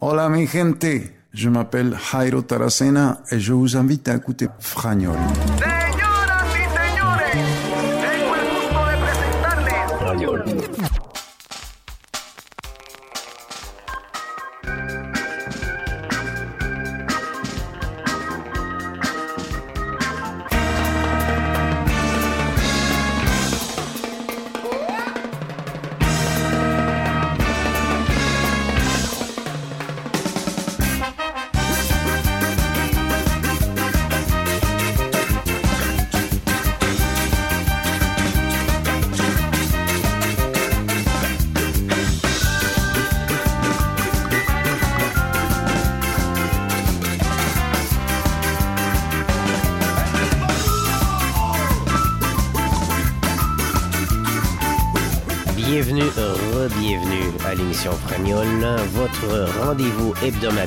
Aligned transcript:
Hola 0.00 0.28
mi 0.28 0.46
gente, 0.46 1.10
je 1.32 1.48
m'appelle 1.48 1.96
Jairo 1.98 2.42
Taracena 2.42 3.18
et 3.32 3.40
je 3.40 3.52
vous 3.52 3.76
invite 3.76 4.06
à 4.06 4.14
écouter 4.14 4.46
Fragnol. 4.60 5.16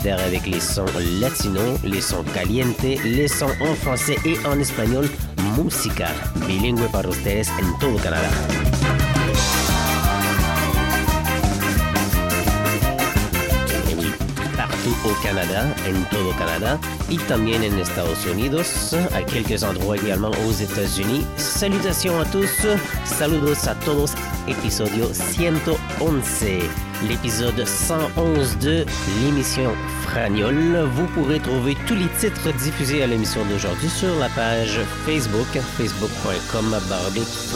Avec 0.10 0.48
les 0.48 0.60
sons 0.60 0.86
latinos, 1.20 1.80
les 1.84 2.02
sons 2.02 2.24
caliente, 2.34 2.82
les 2.82 3.28
sons 3.28 3.52
en 3.62 3.76
français 3.76 4.18
et 4.26 4.36
en 4.48 4.60
espagnol, 4.60 5.08
música 5.56 6.08
bilingüe 6.48 6.88
para 6.92 7.08
ustedes 7.08 7.50
en 7.62 7.78
todo 7.80 7.98
Canadá. 7.98 8.30
Et 13.90 14.58
partout 14.58 14.96
au 15.06 15.14
Canada, 15.24 15.66
en 15.88 16.04
todo 16.10 16.32
Canada, 16.38 16.80
y 17.10 17.18
también 17.18 17.62
en 17.64 17.78
Estados 17.78 18.26
Unidos, 18.26 18.96
à 19.14 19.22
quelques 19.22 19.64
endroits 19.64 19.98
également 19.98 20.32
aux 20.48 20.52
États-Unis. 20.52 21.26
Salutations 21.38 22.20
à 22.20 22.26
tous, 22.26 22.66
saludos 23.06 23.68
a 23.68 23.76
todos, 23.76 24.14
épisodio 24.48 25.12
111, 25.14 26.64
l'épisode 27.08 27.66
111 27.66 28.58
de 28.60 28.86
l'émission 29.24 29.72
Fragnol. 30.04 30.88
Vous 30.94 31.08
pourrez 31.08 31.40
trouver 31.40 31.76
tous 31.88 31.96
les 31.96 32.08
titres 32.20 32.54
diffusés 32.58 33.04
à 33.04 33.08
l'émission 33.08 33.42
d'aujourd'hui 33.46 33.90
sur 33.90 34.14
la 34.20 34.30
page 34.30 34.80
Facebook, 35.06 35.48
facebook.com 35.78 36.76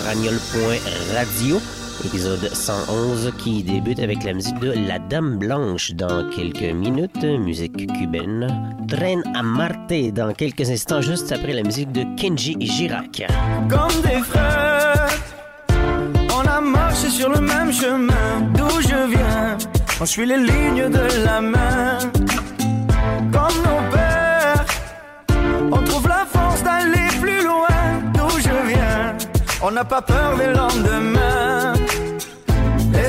fragnol.radio. 0.03 1.61
Épisode 2.03 2.49
111 2.53 3.31
qui 3.37 3.63
débute 3.63 3.99
avec 3.99 4.23
la 4.23 4.33
musique 4.33 4.59
de 4.59 4.73
La 4.87 4.99
Dame 4.99 5.37
Blanche 5.37 5.91
dans 5.93 6.29
quelques 6.29 6.73
minutes, 6.73 7.23
musique 7.23 7.87
cubaine. 7.97 8.47
Train 8.87 9.21
à 9.33 9.41
Marte 9.41 9.93
dans 10.13 10.33
quelques 10.33 10.69
instants, 10.69 11.01
juste 11.01 11.31
après 11.31 11.53
la 11.53 11.63
musique 11.63 11.91
de 11.91 12.03
Kenji 12.19 12.57
Girac. 12.59 13.25
comme 13.69 14.01
des. 14.01 14.74
Marché 16.95 17.09
sur 17.09 17.29
le 17.29 17.41
même 17.41 17.73
chemin 17.73 18.39
d'où 18.53 18.69
je 18.79 19.09
viens. 19.13 19.57
On 19.99 20.05
suit 20.05 20.25
les 20.25 20.37
lignes 20.37 20.89
de 20.89 21.25
la 21.25 21.41
main. 21.41 21.97
Comme 23.33 23.57
nos 23.67 23.81
pères, 23.91 24.65
on 25.73 25.81
trouve 25.83 26.07
la 26.07 26.25
force 26.25 26.63
d'aller 26.63 27.09
plus 27.19 27.43
loin 27.43 27.81
d'où 28.13 28.29
je 28.39 28.55
viens. 28.71 29.13
On 29.61 29.71
n'a 29.71 29.83
pas 29.83 30.01
peur 30.01 30.37
des 30.37 30.53
lendemains. 30.53 31.73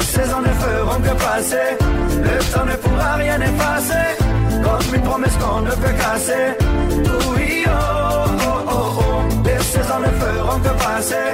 Ces 0.00 0.34
ans 0.34 0.40
ne 0.40 0.54
feront 0.64 1.00
que 1.00 1.14
passer. 1.24 1.68
Le 2.24 2.52
temps 2.52 2.66
ne 2.66 2.76
pourra 2.82 3.14
rien 3.14 3.40
effacer. 3.40 4.08
Comme 4.64 4.94
une 4.96 5.02
promesse 5.02 5.36
qu'on 5.36 5.60
ne 5.60 5.70
peut 5.70 5.94
casser. 6.02 6.56
Oh, 7.06 8.05
ces 9.60 9.92
ans 9.92 10.00
ne 10.00 10.12
feront 10.22 10.58
que 10.60 10.72
passer. 10.84 11.26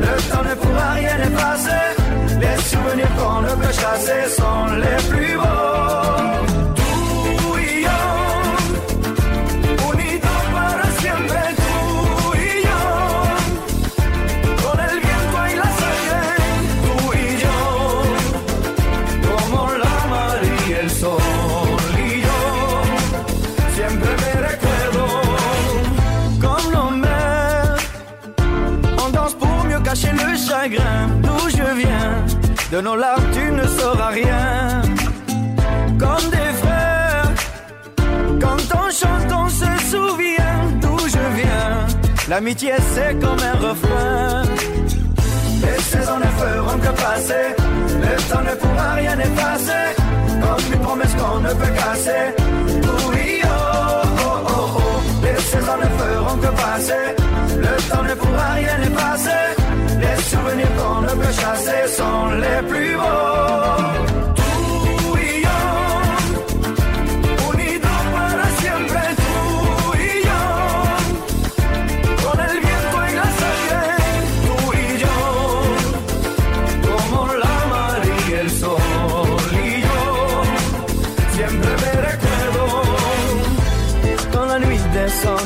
Le 0.00 0.30
temps 0.30 0.44
ne 0.44 0.54
pourra 0.54 0.92
rien 0.92 1.16
effacer. 1.28 1.84
Les 2.40 2.62
souvenirs 2.62 3.14
qu'on 3.16 3.40
ne 3.42 3.54
peut 3.60 3.72
chasser 3.72 4.22
sont 4.36 4.66
les 4.76 5.02
plus 5.10 5.36
beaux. 5.36 6.23
De 32.74 32.80
nos 32.80 32.96
larmes, 32.96 33.30
tu 33.32 33.52
ne 33.52 33.64
sauras 33.68 34.08
rien. 34.08 34.82
Comme 35.96 36.28
des 36.28 36.52
frères, 36.60 37.30
quand 38.40 38.62
on 38.82 38.90
chante, 38.90 39.32
on 39.32 39.48
se 39.48 39.70
souvient 39.92 40.58
d'où 40.80 40.98
je 40.98 41.24
viens. 41.38 41.86
L'amitié, 42.28 42.72
c'est 42.92 43.14
comme 43.20 43.38
un 43.38 43.56
refrain. 43.68 44.42
Les 45.62 45.80
saisons 45.82 46.18
ne 46.18 46.30
feront 46.42 46.78
que 46.78 46.92
passer. 47.00 47.46
Le 48.06 48.14
temps 48.28 48.42
ne 48.42 48.54
pourra 48.56 48.94
rien 48.94 49.20
effacer. 49.20 49.86
Comme 50.42 50.72
une 50.72 50.80
promesse 50.80 51.14
qu'on 51.14 51.38
ne 51.46 51.52
peut 51.60 51.74
casser. 51.76 52.24
Oui, 53.08 53.42
oh, 53.44 53.48
oh, 54.18 54.48
oh, 54.48 54.78
oh. 54.78 55.00
Les 55.22 55.40
saisons 55.40 55.78
ne 55.84 55.90
feront 56.02 56.36
que 56.38 56.52
passer. 56.64 57.04
Le 57.56 57.88
temps 57.88 58.02
ne 58.02 58.14
pourra 58.14 58.48
rien 58.54 58.78
effacer. 58.82 59.63
Souvenirs 60.30 60.74
qu'on 60.76 61.02
ne 61.02 61.08
peut 61.08 61.32
chasser 61.32 61.86
sont 61.88 62.26
les 62.42 62.68
plus 62.68 62.96
beaux. 62.96 64.13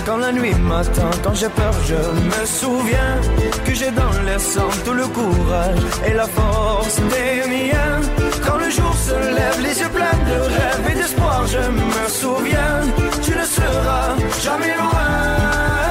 Quand 0.05 0.16
la 0.16 0.33
nuit 0.33 0.55
m'attend, 0.55 1.11
quand 1.22 1.34
j'ai 1.34 1.49
peur, 1.49 1.72
je 1.87 1.94
me 1.94 2.47
souviens 2.47 3.21
que 3.65 3.75
j'ai 3.75 3.91
dans 3.91 4.12
le 4.28 4.39
sang 4.39 4.69
tout 4.84 4.93
le 4.93 5.06
courage 5.06 5.78
et 6.06 6.15
la 6.15 6.27
force 6.27 6.97
des 6.97 7.49
miens. 7.49 8.00
Quand 8.44 8.59
le 8.59 8.71
jour 8.71 8.94
se 8.94 9.15
lève, 9.37 9.61
les 9.62 9.78
yeux 9.81 9.89
pleins 9.89 10.21
de 10.31 10.41
rêve 10.41 10.91
et 10.91 10.94
d'espoir, 10.94 11.47
je 11.47 11.59
me 11.59 12.09
souviens, 12.09 12.81
tu 13.22 13.33
ne 13.33 13.44
seras 13.44 14.16
jamais 14.43 14.75
loin. 14.77 15.88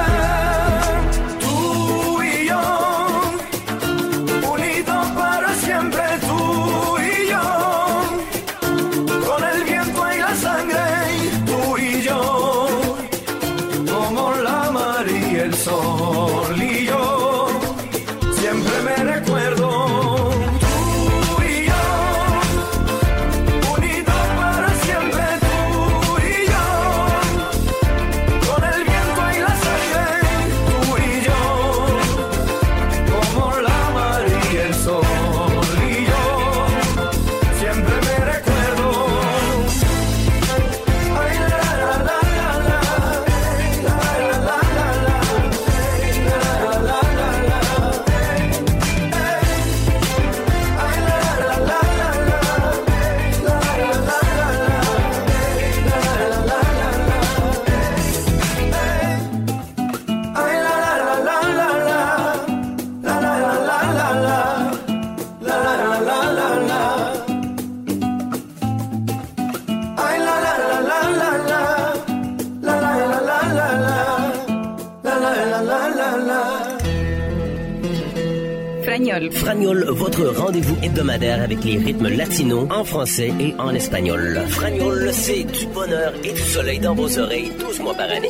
Fragnol, 79.48 79.82
votre 79.92 80.26
rendez-vous 80.26 80.76
hebdomadaire 80.82 81.40
avec 81.40 81.64
les 81.64 81.78
rythmes 81.78 82.08
latinos 82.08 82.68
en 82.70 82.84
français 82.84 83.32
et 83.40 83.54
en 83.58 83.70
espagnol. 83.70 84.42
Fragnol, 84.50 85.08
c'est 85.10 85.44
du 85.44 85.66
bonheur 85.68 86.12
et 86.22 86.34
du 86.34 86.42
soleil 86.42 86.78
dans 86.80 86.94
vos 86.94 87.18
oreilles 87.18 87.50
12 87.58 87.80
mois 87.80 87.94
par 87.94 88.10
année. 88.10 88.28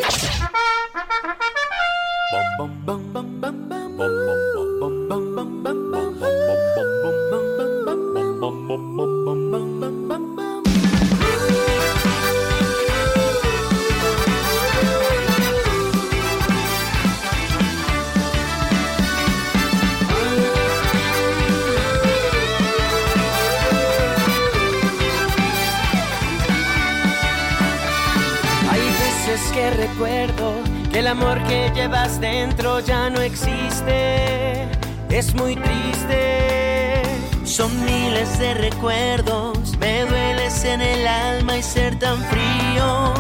que 29.96 30.99
el 30.99 31.06
amor 31.06 31.43
que 31.44 31.70
llevas 31.75 32.20
dentro 32.20 32.81
ya 32.81 33.11
no 33.11 33.20
existe. 33.20 34.69
Es 35.08 35.35
muy 35.35 35.56
triste. 35.56 37.02
Son 37.44 37.70
miles 37.85 38.38
de 38.38 38.55
recuerdos, 38.55 39.76
me 39.79 40.02
dueles 40.02 40.64
en 40.64 40.81
el 40.81 41.06
alma 41.06 41.56
y 41.56 41.62
ser 41.62 41.99
tan 41.99 42.19
frío 42.25 43.14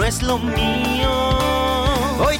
no 0.00 0.06
es 0.06 0.22
lo 0.22 0.38
mío. 0.38 1.10
Hoy 2.24 2.38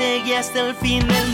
seguí 0.00 0.32
hasta 0.32 0.60
el 0.60 0.74
final. 0.76 1.29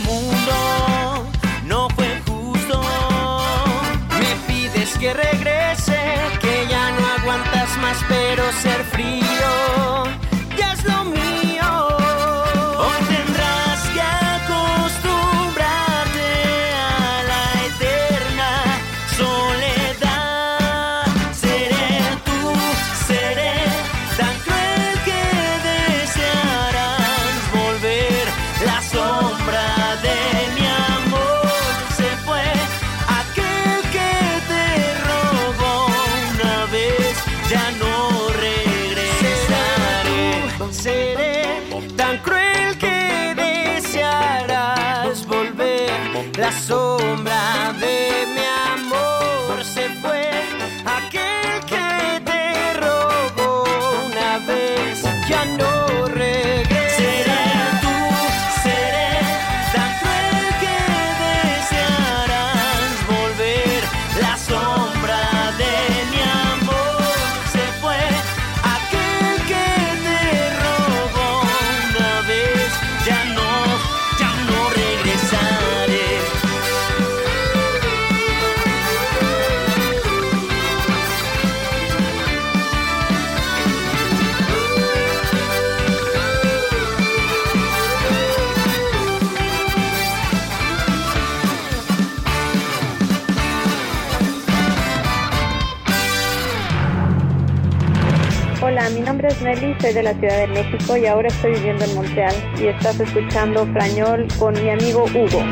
es 99.37 99.41
Nelly, 99.41 99.75
soy 99.79 99.93
de 99.93 100.03
la 100.03 100.13
Ciudad 100.13 100.37
de 100.37 100.47
México 100.47 100.97
y 100.97 101.05
ahora 101.05 101.27
estoy 101.27 101.53
viviendo 101.53 101.85
en 101.85 101.95
Montreal 101.95 102.35
y 102.59 102.67
estás 102.67 102.99
escuchando 102.99 103.65
Frañol 103.73 104.27
con 104.37 104.53
mi 104.53 104.69
amigo 104.69 105.05
Hugo. 105.05 105.43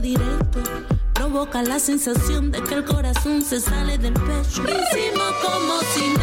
directo. 0.00 0.60
Provoca 1.14 1.62
la 1.62 1.78
sensación 1.78 2.50
de 2.50 2.62
que 2.62 2.74
el 2.74 2.84
corazón 2.84 3.42
se 3.42 3.60
sale 3.60 3.96
del 3.96 4.12
pecho. 4.12 4.62
Hicimos 4.64 5.32
como 5.40 5.80
si. 5.94 6.21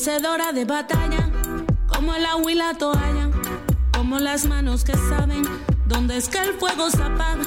Vencedora 0.00 0.50
de 0.52 0.64
batalla, 0.64 1.28
como 1.86 2.14
el 2.14 2.24
agua 2.24 2.50
y 2.50 2.54
la 2.54 2.72
toalla, 2.72 3.28
como 3.92 4.18
las 4.18 4.46
manos 4.46 4.82
que 4.82 4.94
saben 4.94 5.42
dónde 5.84 6.16
es 6.16 6.26
que 6.30 6.38
el 6.38 6.54
fuego 6.54 6.88
se 6.88 7.02
apaga. 7.02 7.44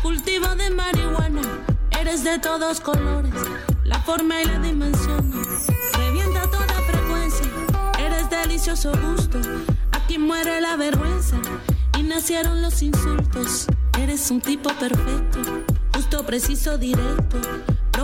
Cultivo 0.00 0.46
de 0.54 0.70
marihuana, 0.70 1.42
eres 2.00 2.24
de 2.24 2.38
todos 2.38 2.80
colores, 2.80 3.34
la 3.84 4.00
forma 4.00 4.40
y 4.40 4.46
la 4.46 4.58
dimensión. 4.60 5.30
Revienta 5.92 6.44
toda 6.50 6.74
frecuencia, 6.90 7.46
eres 7.98 8.30
delicioso 8.30 8.92
gusto. 8.92 9.38
Aquí 9.92 10.16
muere 10.16 10.58
la 10.62 10.76
vergüenza 10.76 11.36
y 11.98 12.02
nacieron 12.02 12.62
los 12.62 12.80
insultos. 12.80 13.66
Eres 13.98 14.30
un 14.30 14.40
tipo 14.40 14.70
perfecto, 14.70 15.38
justo, 15.92 16.24
preciso, 16.24 16.78
directo 16.78 17.38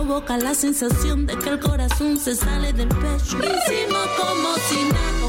provoca 0.07 0.37
la 0.37 0.55
sensación 0.55 1.25
de 1.25 1.37
que 1.37 1.49
el 1.49 1.59
corazón 1.59 2.17
se 2.17 2.33
sale 2.33 2.71
del 2.71 2.87
pecho. 2.87 3.39
Hicimos 3.39 4.07
como 4.17 4.55
si 4.69 4.85
nada, 4.85 5.26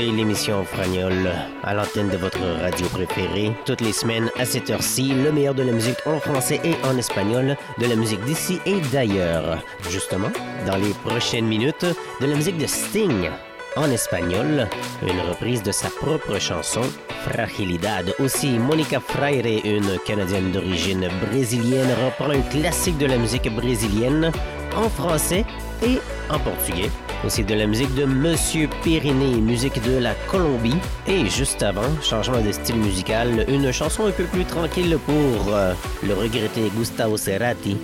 l'émission 0.00 0.64
Fragnol 0.64 1.28
à 1.64 1.74
l'antenne 1.74 2.08
de 2.08 2.16
votre 2.16 2.40
radio 2.60 2.86
préférée, 2.86 3.52
toutes 3.64 3.80
les 3.80 3.92
semaines 3.92 4.30
à 4.38 4.44
cette 4.44 4.70
heure-ci, 4.70 5.12
le 5.12 5.32
meilleur 5.32 5.54
de 5.54 5.64
la 5.64 5.72
musique 5.72 5.98
en 6.06 6.20
français 6.20 6.60
et 6.62 6.74
en 6.86 6.96
espagnol, 6.96 7.56
de 7.78 7.86
la 7.86 7.96
musique 7.96 8.22
d'ici 8.24 8.60
et 8.64 8.80
d'ailleurs. 8.92 9.58
Justement, 9.90 10.30
dans 10.66 10.76
les 10.76 10.92
prochaines 11.04 11.46
minutes, 11.46 11.84
de 12.20 12.26
la 12.26 12.34
musique 12.34 12.58
de 12.58 12.66
Sting 12.66 13.28
en 13.76 13.90
espagnol, 13.90 14.68
une 15.02 15.20
reprise 15.28 15.62
de 15.62 15.72
sa 15.72 15.90
propre 15.90 16.38
chanson, 16.38 16.82
Fragilidad. 17.28 18.14
Aussi, 18.20 18.58
Monica 18.58 19.00
Freire, 19.00 19.60
une 19.64 19.98
Canadienne 20.06 20.52
d'origine 20.52 21.08
brésilienne, 21.26 21.90
reprend 22.04 22.30
un 22.30 22.42
classique 22.42 22.98
de 22.98 23.06
la 23.06 23.16
musique 23.16 23.52
brésilienne 23.54 24.30
en 24.76 24.88
français 24.88 25.44
et 25.82 25.98
en 26.30 26.38
portugais. 26.38 26.90
Aussi 27.24 27.44
de 27.44 27.54
la 27.54 27.66
musique 27.66 27.94
de 27.94 28.04
Monsieur 28.04 28.68
Pyrénées, 28.82 29.40
musique 29.40 29.82
de 29.82 29.98
la 29.98 30.14
Colombie. 30.30 30.76
Et 31.06 31.28
juste 31.28 31.62
avant, 31.62 31.88
changement 32.02 32.40
de 32.40 32.52
style 32.52 32.76
musical, 32.76 33.44
une 33.48 33.72
chanson 33.72 34.06
un 34.06 34.12
peu 34.12 34.24
plus 34.24 34.44
tranquille 34.44 34.96
pour 35.04 35.54
euh, 35.54 35.74
le 36.02 36.14
regretté 36.14 36.70
Gustavo 36.76 37.16
Cerati, 37.16 37.76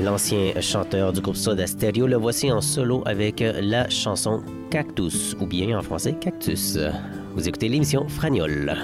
l'ancien 0.00 0.60
chanteur 0.60 1.12
du 1.12 1.20
groupe 1.20 1.36
Soda 1.36 1.66
Stereo. 1.66 2.06
Le 2.06 2.16
voici 2.16 2.50
en 2.50 2.60
solo 2.60 3.02
avec 3.06 3.44
la 3.60 3.88
chanson 3.88 4.42
Cactus, 4.70 5.36
ou 5.40 5.46
bien 5.46 5.78
en 5.78 5.82
français 5.82 6.14
Cactus. 6.20 6.78
Vous 7.34 7.48
écoutez 7.48 7.68
l'émission 7.68 8.08
Fragnol. 8.08 8.76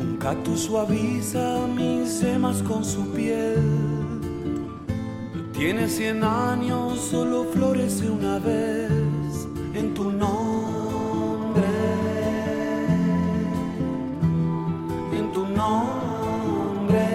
Un 0.00 0.16
cactus 0.18 0.64
suaviza 0.64 1.66
mis 1.66 2.62
con 2.62 2.84
su 2.84 3.04
piel. 3.14 3.93
Tiene 5.56 5.88
cien 5.88 6.24
años, 6.24 6.98
solo 6.98 7.44
florece 7.44 8.10
una 8.10 8.40
vez 8.40 8.90
en 9.72 9.94
tu 9.94 10.10
nombre. 10.10 11.62
En 15.12 15.32
tu 15.32 15.46
nombre. 15.46 17.06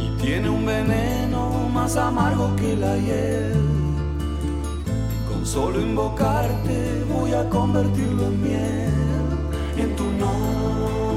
Y 0.00 0.20
tiene 0.20 0.50
un 0.50 0.66
veneno 0.66 1.68
más 1.72 1.96
amargo 1.96 2.56
que 2.56 2.74
la 2.74 2.96
hiel. 2.96 3.54
Con 5.30 5.46
solo 5.46 5.80
invocarte 5.80 7.04
voy 7.08 7.34
a 7.34 7.48
convertirlo 7.48 8.26
en 8.26 8.42
miel 8.42 8.92
en 9.76 9.94
tu 9.94 10.04
nombre. 10.04 11.07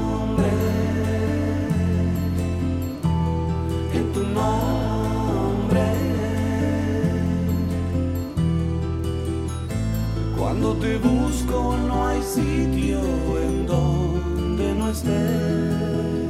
Nombre. 4.34 5.80
Cuando 10.38 10.74
te 10.74 10.98
busco 10.98 11.76
no 11.86 12.06
hay 12.06 12.22
sitio 12.22 13.00
en 13.38 13.66
donde 13.66 14.74
no 14.74 14.90
estés. 14.90 16.21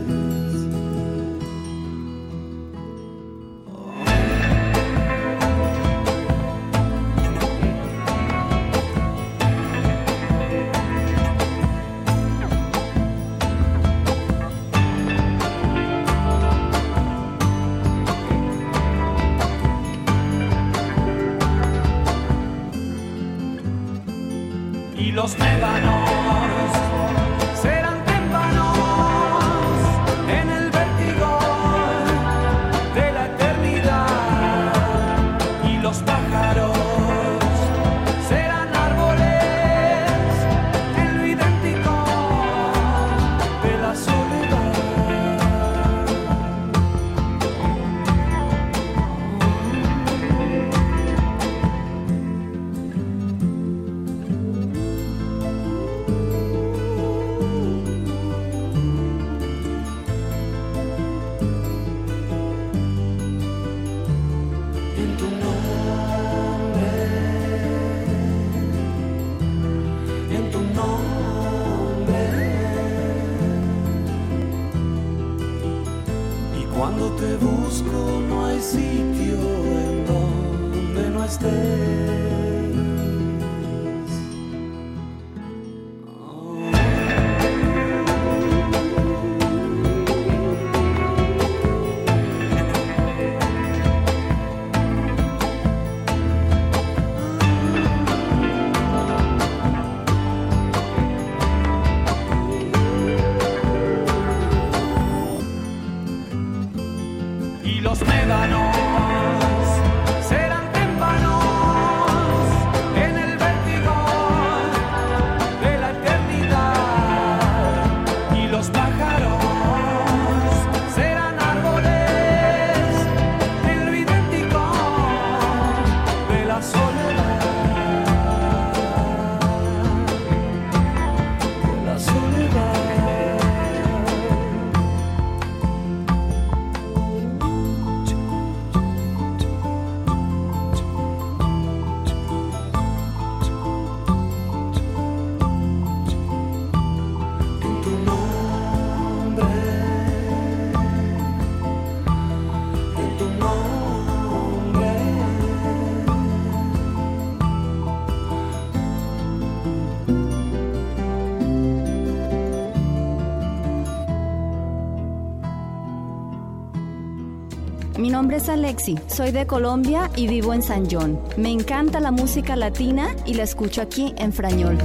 nombre 168.23 168.37
es 168.37 168.49
Alexi, 168.49 168.97
soy 169.09 169.33
de 169.33 169.49
Colombia 169.49 170.09
y 170.15 170.29
vivo 170.29 170.55
en 170.55 170.63
San 170.63 170.87
John. 170.89 171.21
Me 171.37 171.51
encanta 171.51 171.99
la 171.99 172.13
música 172.13 172.55
latina 172.55 173.17
y 173.27 173.35
la 173.35 173.43
escucho 173.43 173.83
aquí 173.83 174.15
en 174.17 174.33
Frañol. 174.33 174.79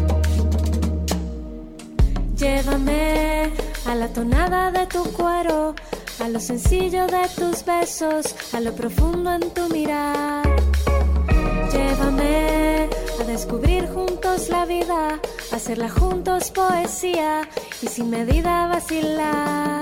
Llévame 2.36 3.52
a 3.86 3.94
la 3.94 4.08
tonada 4.08 4.72
de 4.72 4.88
tu 4.88 5.04
cuero, 5.14 5.76
a 6.20 6.30
lo 6.30 6.40
sencillo 6.40 7.06
de 7.06 7.30
tus 7.36 7.64
besos, 7.64 8.36
a 8.54 8.60
lo 8.60 8.74
profundo 8.74 9.32
en 9.32 9.52
tu 9.52 9.70
mirar. 9.70 10.44
Llévame 11.72 12.90
a 13.22 13.24
descubrir 13.24 13.88
juntos 13.88 14.50
la 14.50 14.66
vida, 14.66 15.20
hacerla 15.52 15.90
juntos 15.92 16.50
poesía 16.50 17.48
y 17.84 17.88
sin 17.88 18.10
medida 18.10 18.66
vacilar. 18.66 19.77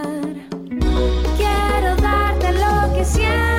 siempre. 3.05 3.54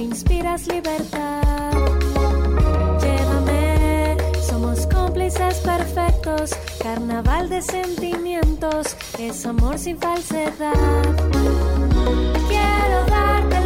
inspiras 0.00 0.66
libertad. 0.66 1.72
Llévame, 3.00 4.16
somos 4.40 4.86
cómplices 4.86 5.56
perfectos, 5.58 6.50
carnaval 6.82 7.48
de 7.48 7.62
sentimientos, 7.62 8.96
es 9.18 9.44
amor 9.46 9.78
sin 9.78 9.98
falsedad. 9.98 10.74
Quiero 12.48 13.04
darte 13.08 13.57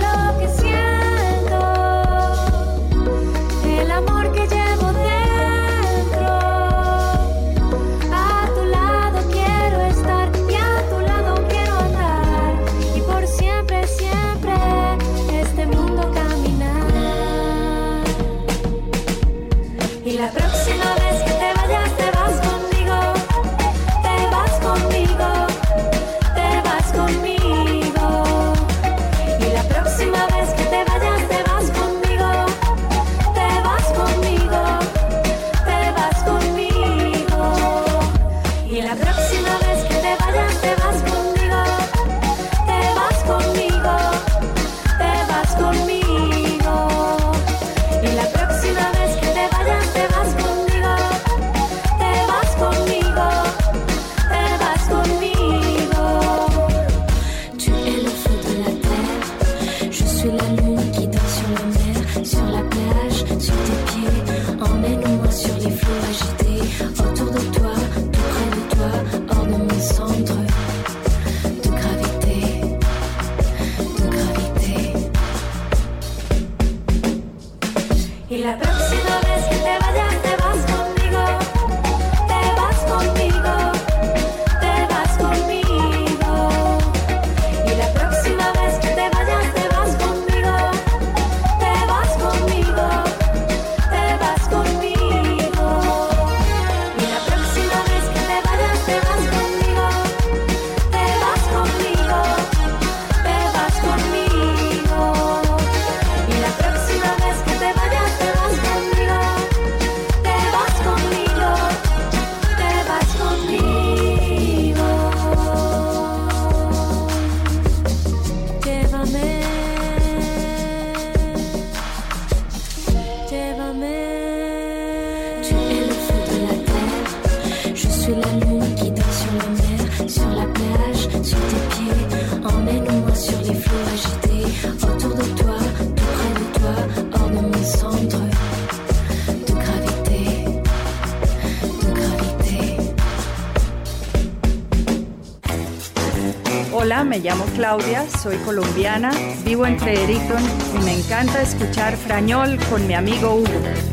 Claudia, 147.62 148.04
soy 148.20 148.38
colombiana, 148.38 149.12
vivo 149.44 149.64
en 149.66 149.78
Fredericton 149.78 150.42
y 150.74 150.84
me 150.84 150.98
encanta 150.98 151.42
escuchar 151.42 151.96
Frañol 151.96 152.58
con 152.68 152.84
mi 152.88 152.94
amigo 152.94 153.36
Hugo. 153.36 153.91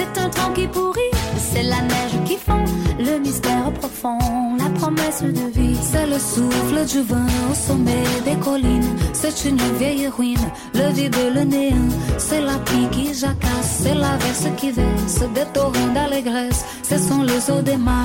C'est 0.00 0.18
un 0.18 0.30
tronc 0.30 0.54
qui 0.54 0.66
pourrit, 0.66 1.12
c'est 1.36 1.62
la 1.62 1.82
neige 1.82 2.16
qui 2.24 2.36
fond. 2.36 2.64
Le 2.98 3.18
mystère 3.18 3.70
profond, 3.74 4.18
la 4.58 4.70
promesse 4.70 5.22
de 5.22 5.50
vie. 5.52 5.76
C'est 5.82 6.06
le 6.06 6.18
souffle 6.18 6.86
du 6.86 7.02
vent 7.02 7.30
au 7.50 7.54
sommet 7.54 8.04
des 8.24 8.36
collines. 8.36 8.96
C'est 9.12 9.44
une 9.46 9.60
vieille 9.78 10.08
ruine, 10.08 10.48
le 10.72 10.90
vide, 10.94 11.16
le 11.34 11.42
néant. 11.42 11.90
C'est 12.16 12.40
la 12.40 12.56
pluie 12.64 12.88
qui 12.90 13.12
jacasse, 13.12 13.80
c'est 13.82 13.94
la 13.94 14.16
verse 14.16 14.46
qui 14.56 14.70
verse 14.70 15.20
des 15.34 15.44
torrents 15.52 15.92
d'allégresse. 15.94 16.64
Ce 16.82 16.96
sont 16.96 17.22
les 17.22 17.50
eaux 17.50 17.60
des 17.60 17.76
mars. 17.76 17.99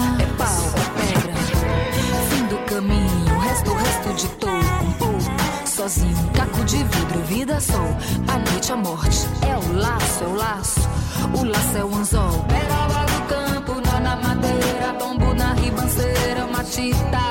A 8.28 8.38
noite, 8.38 8.72
a 8.72 8.76
morte. 8.76 9.28
É 9.42 9.56
o 9.58 9.78
laço, 9.78 10.24
é 10.24 10.28
o 10.28 10.36
laço. 10.36 10.90
O 11.34 11.44
laço 11.44 11.78
é 11.78 11.84
o 11.84 11.96
anzol. 11.96 12.46
Pegava 12.48 13.06
do 13.06 13.22
campo, 13.34 13.74
nó 13.86 14.00
na 14.00 14.16
madeira. 14.16 14.94
Tombo 15.00 15.34
na 15.34 15.54
ribanceira, 15.54 16.48
matita, 16.52 17.26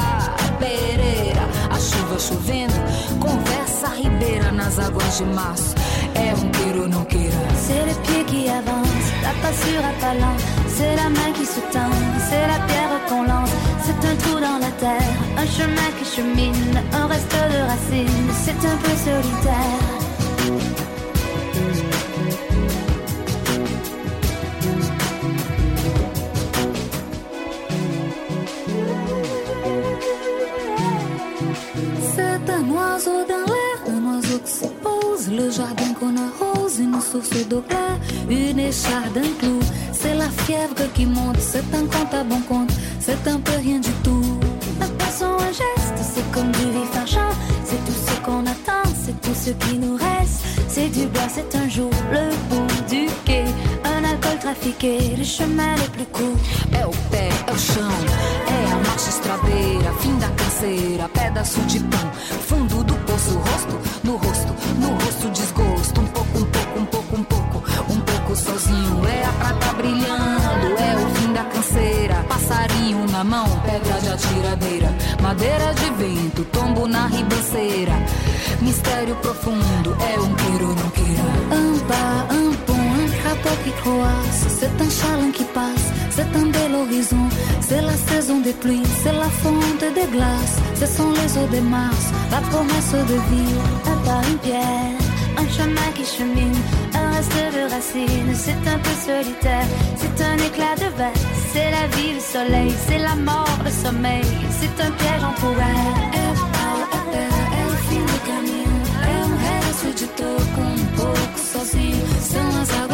pereira. 0.59 1.42
A 1.70 1.79
chuva 1.79 2.18
chovendo, 2.18 2.74
conversa 3.20 3.88
ribeira 3.88 4.53
nas 4.53 4.79
águas 4.79 5.18
de 5.18 5.24
março. 5.24 5.74
É 6.14 6.35
um 6.35 6.50
queira 6.50 6.81
ou 6.83 6.88
não 6.88 7.05
queira. 7.05 7.37
C'est 7.66 7.85
le 7.88 7.94
pied 8.03 8.24
qui 8.24 8.48
avance, 8.48 9.07
la 9.22 9.33
pas 9.42 9.53
sur 9.53 9.83
pas 10.00 10.14
lent. 10.14 10.37
C'est 10.68 10.96
la 10.96 11.09
main 11.09 11.33
qui 11.35 11.46
se 11.46 11.61
tend, 11.72 11.94
c'est 12.29 12.46
la 12.46 12.59
pierre 12.66 13.00
qu'on 13.09 13.22
lance. 13.22 13.50
C'est 13.85 14.09
un 14.09 14.16
trou 14.16 14.40
dans 14.40 14.59
la 14.59 14.70
terre, 14.79 15.14
un 15.37 15.46
chemin 15.46 15.90
qui 15.98 16.05
chemine, 16.05 16.83
un 16.92 17.07
reste 17.07 17.33
de 17.33 17.61
racines. 17.70 18.31
C'est 18.44 18.61
un 18.72 18.77
peu 18.83 18.94
solitaire. 18.96 20.04
C'est 20.44 20.52
un 32.50 32.70
oiseau 32.70 33.24
dans 33.26 33.46
l'air, 33.46 33.78
un 33.88 34.16
oiseau 34.16 34.38
qui 34.44 34.50
se. 34.50 34.64
Le 35.30 35.50
jardin 35.50 35.94
qu'on 35.98 36.14
arrose, 36.16 36.78
une 36.78 37.00
source 37.00 37.30
d'eau 37.48 37.62
claire, 37.62 37.98
une 38.28 38.59
écharde, 38.59 39.16
un 39.16 39.38
clou. 39.40 39.59
C'est 39.92 40.14
la 40.14 40.28
fièvre 40.28 40.92
qui 40.92 41.07
monte, 41.07 41.38
c'est 41.40 41.74
un 41.74 41.87
compte 41.87 42.12
à 42.12 42.22
bon 42.22 42.40
compte, 42.40 42.70
c'est 43.00 43.26
un 43.26 43.40
peu 43.40 43.52
rien 43.62 43.78
du 43.78 43.90
tout. 44.02 44.38
Un 45.22 45.46
geste, 45.46 45.98
c'est 46.03 46.29
comme 46.33 46.50
du 46.50 46.70
vif 46.72 46.96
argent. 46.96 47.31
C'est 47.64 47.83
tout 47.85 47.92
ce 47.92 48.20
qu'on 48.24 48.40
attend, 48.40 48.88
c'est 49.05 49.20
tout 49.20 49.35
ce 49.35 49.50
qui 49.50 49.79
nous 49.79 49.94
reste. 49.96 50.42
C'est 50.68 50.88
du 50.88 51.07
bois, 51.07 51.29
c'est 51.29 51.55
un 51.55 51.68
jour, 51.68 51.90
le 52.11 52.31
bout 52.48 52.85
du 52.88 53.07
quai. 53.24 53.44
Un 53.85 54.03
alcool 54.03 54.38
trafiqué, 54.40 55.14
le 55.16 55.22
chemin 55.22 55.77
le 55.77 55.88
plus 55.90 56.07
court. 56.07 56.37
É 56.72 56.85
o 56.85 56.90
pé, 57.11 57.29
é 57.46 57.53
o 57.53 57.59
chão, 57.59 57.94
é 58.48 58.72
a 58.72 58.77
marcha 58.88 59.11
estradeira, 59.11 59.92
fim 60.00 60.18
da 60.18 60.29
canseira, 60.31 61.09
pedaço 61.09 61.61
de 61.61 61.79
pão, 61.79 62.11
fundo 62.48 62.83
do 62.83 62.94
poço, 63.07 63.38
rosto 63.38 63.79
no 64.03 64.16
rosto, 64.16 64.53
no 64.81 64.88
rosto 64.94 65.29
desgosto, 65.31 65.54
na 77.05 77.17
ribanceira, 77.17 77.93
mistério 78.62 79.14
profundo, 79.17 79.97
é 80.01 80.19
um 80.21 80.35
queira 80.35 80.64
ou 80.64 80.75
não 80.75 80.90
queira. 80.90 81.25
Crapaud 83.25 83.57
qui 83.64 83.73
croasse. 83.83 84.45
C'est 84.59 84.77
un 84.85 84.90
chaland 84.90 85.33
qui 85.33 85.45
passe, 85.45 85.87
c'est 86.11 86.31
un 86.40 86.47
bel 86.55 86.75
horizon. 86.75 87.27
C'est 87.61 87.81
la 87.81 87.97
saison 88.09 88.40
des 88.40 88.53
pluies, 88.53 88.88
c'est 89.03 89.12
la 89.12 89.31
fonte 89.43 89.87
des 89.99 90.09
glaces. 90.14 90.57
Ce 90.81 90.87
sont 90.87 91.11
les 91.11 91.38
eaux 91.38 91.47
des 91.51 91.62
mars, 91.62 92.05
la 92.31 92.40
promesse 92.51 92.93
de 92.93 93.19
vie. 93.31 93.57
Un 93.93 93.99
pas, 94.07 94.21
une 94.31 94.38
pierre, 94.38 94.99
un 95.38 95.49
chemin 95.57 95.88
qui 95.95 96.05
chemine, 96.05 96.59
un 96.95 97.11
reste 97.17 97.45
de 97.57 97.62
racines. 97.75 98.35
C'est 98.35 98.62
un 98.75 98.79
peu 98.85 98.95
solitaire, 99.09 99.69
c'est 99.97 100.17
un 100.31 100.37
éclat 100.49 100.77
de 100.77 100.88
verre. 100.99 101.21
C'est 101.53 101.71
la 101.71 101.87
vie, 101.97 102.12
le 102.19 102.21
soleil, 102.21 102.75
c'est 102.87 102.99
la 102.99 103.14
mort, 103.14 103.59
le 103.64 103.71
sommeil. 103.71 104.25
C'est 104.59 104.77
un 104.87 104.90
piège 104.90 105.25
en 105.25 105.35
couvert. 105.40 106.23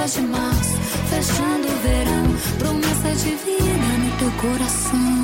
Águas 0.00 0.14
de 0.14 0.20
março, 0.22 0.76
fechando 1.10 1.68
o 1.68 1.76
verão. 1.82 2.24
Promessa 2.58 3.12
de 3.22 3.36
no 3.98 4.16
teu 4.18 4.30
coração. 4.40 5.19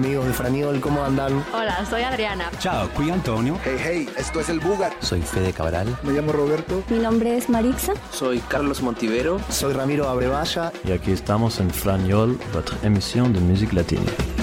Amigos 0.00 0.26
de 0.26 0.32
Franiol, 0.32 0.80
¿cómo 0.80 1.04
andan? 1.04 1.44
Hola, 1.52 1.84
soy 1.84 2.02
Adriana. 2.02 2.50
Ciao, 2.58 2.88
qui 2.96 3.10
Antonio. 3.10 3.58
Hey, 3.62 3.76
hey, 3.84 4.08
esto 4.16 4.40
es 4.40 4.48
el 4.48 4.58
Bugat. 4.58 4.94
Soy 5.00 5.20
Fede 5.20 5.52
Cabral. 5.52 5.94
Me 6.02 6.12
llamo 6.12 6.32
Roberto. 6.32 6.82
Mi 6.88 6.98
nombre 6.98 7.36
es 7.36 7.50
Marixa. 7.50 7.92
Soy 8.10 8.38
Carlos 8.48 8.80
Montivero. 8.80 9.38
Soy 9.50 9.74
Ramiro 9.74 10.08
Abrevaya. 10.08 10.72
Y 10.84 10.92
aquí 10.92 11.12
estamos 11.12 11.60
en 11.60 11.68
Fragnol, 11.68 12.38
votre 12.54 12.74
émission 12.82 13.30
de 13.34 13.40
musique 13.40 13.74
latine. 13.74 14.39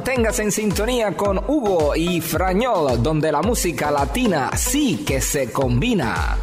Manténgase 0.00 0.44
en 0.44 0.50
sintonía 0.50 1.14
con 1.14 1.36
Hugo 1.46 1.94
y 1.94 2.22
Frañol, 2.22 3.02
donde 3.02 3.30
la 3.30 3.42
música 3.42 3.90
latina 3.90 4.50
sí 4.56 5.04
que 5.06 5.20
se 5.20 5.52
combina. 5.52 6.38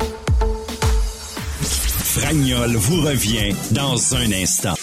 Fragnol 1.63 2.77
vous 2.77 3.01
revient 3.01 3.55
dans 3.71 4.13
un 4.13 4.31
instant. 4.31 4.77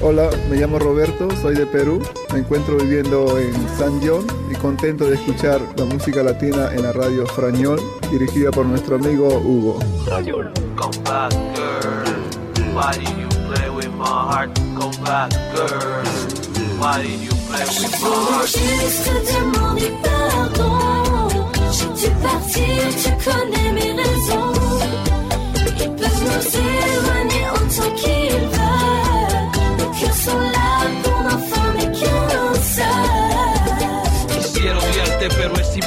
Hola, 0.00 0.30
me 0.48 0.56
llamo 0.56 0.78
Roberto, 0.78 1.28
soy 1.42 1.54
de 1.54 1.66
Perú. 1.66 2.02
Me 2.32 2.38
encuentro 2.38 2.78
viviendo 2.78 3.38
en 3.38 3.52
San 3.76 4.00
John 4.02 4.26
y 4.50 4.54
contento 4.54 5.04
de 5.04 5.16
escuchar 5.16 5.60
la 5.76 5.84
música 5.84 6.22
latina 6.22 6.70
en 6.72 6.84
la 6.84 6.92
radio 6.92 7.26
Frañol, 7.26 7.78
dirigida 8.10 8.50
por 8.52 8.64
nuestro 8.64 8.96
amigo 8.96 9.28
Hugo. 9.38 9.78
Frañol, 10.06 10.50
come 10.76 10.96
back, 11.04 11.30
girl. 11.54 12.74
Why 12.74 12.96
did 12.96 13.18
you 13.18 13.28
play 13.52 13.68
with 13.68 13.90
my 13.98 14.06
heart? 14.06 14.58
Come 14.78 14.96
back, 15.04 15.30
girl. 15.54 16.02
Why 16.80 17.02
did 17.02 17.20
you 17.20 17.41
Juste 17.54 19.04
te 19.04 19.32
demander 19.32 19.92
pardon. 20.02 21.28
J'ai 21.70 22.08
dû 22.08 22.14
partir, 22.22 22.78
tu 23.02 23.10
connais 23.24 23.72
mes 23.72 23.92
raisons. 24.02 24.51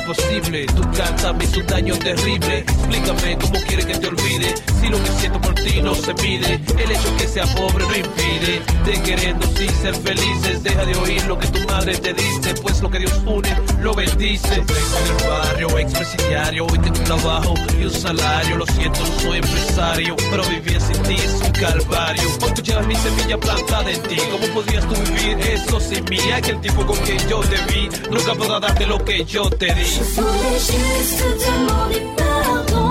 Imposible. 0.06 0.66
Tú 0.68 0.82
cántame 0.96 1.46
y 1.46 1.48
tu 1.48 1.62
daño 1.64 1.98
terrible. 1.98 2.60
Explícame 2.60 3.38
cómo 3.40 3.60
quieres 3.68 3.86
que 3.86 3.98
te 3.98 4.08
olvide. 4.08 4.56
Si 4.80 4.90
lo 4.90 5.02
que 5.02 5.10
siento 5.12 5.42
por 5.42 5.56
ti 5.56 5.82
no 5.82 5.96
se 5.96 6.14
mide. 6.16 6.60
El 6.78 6.92
hecho 6.92 7.18
que 7.18 7.28
sea 7.28 7.46
pobre 7.56 7.86
no 7.86 7.96
impide. 7.96 8.62
De 8.86 9.02
querernos 9.02 9.50
y 9.60 9.68
ser 9.70 9.96
felices. 9.96 10.64
Deja 10.64 10.86
de 10.86 10.96
oír 10.96 11.26
lo 11.26 11.40
que 11.40 11.48
tu 11.48 11.68
madre 11.68 11.98
te 11.98 12.14
dice. 12.14 12.54
Pues 12.62 12.82
lo 12.82 12.90
que 12.90 13.00
Dios 13.00 13.14
une, 13.26 13.56
lo 13.82 13.94
bendice. 13.94 14.50
Vengo 14.50 14.68
del 14.68 15.30
barrio, 15.30 15.80
expresidiario. 15.80 16.66
Hoy 16.66 16.80
tengo 16.80 17.00
un 17.00 17.04
trabajo 17.04 17.54
y 17.80 17.86
un 17.86 17.92
salario. 17.92 18.58
Lo 18.58 18.66
siento, 18.68 19.00
soy 19.22 19.38
empresario. 19.38 20.16
Pero 20.30 20.44
vivir 20.50 20.80
sin 20.82 21.02
ti 21.04 21.16
es 21.16 21.42
un 21.42 21.52
calvario. 21.52 22.30
Hoy 22.44 22.54
tú 22.54 22.62
llevas 22.62 22.86
mi 22.86 22.96
semilla 22.96 23.38
plantada 23.40 23.92
en 23.92 24.02
ti. 24.04 24.18
¿Cómo 24.32 24.54
podrías 24.54 24.88
tú 24.88 24.96
vivir 24.96 25.40
eso 25.48 25.80
sin 25.80 26.04
mí? 26.06 26.20
Aquel 26.32 26.62
tipo 26.62 26.86
con 26.86 26.98
quien 27.00 27.18
yo 27.28 27.40
te 27.40 27.58
vi. 27.74 27.90
Nunca 28.12 28.36
podrá 28.36 28.60
darte 28.60 28.86
lo 28.86 29.04
que 29.04 29.26
yo 29.26 29.50
te 29.50 29.74
di. 29.74 29.95
Je 29.96 30.04
voulais 30.04 30.60
juste 30.60 31.20
te 31.20 31.28
demander 31.46 32.04
pardon. 32.18 32.90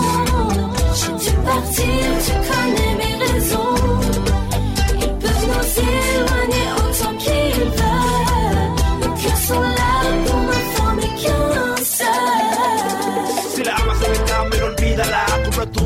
J'ai 0.95 1.13
dû 1.31 1.37
partir, 1.45 2.05
tu 2.25 2.33
connais 2.49 2.95
mes 2.97 3.14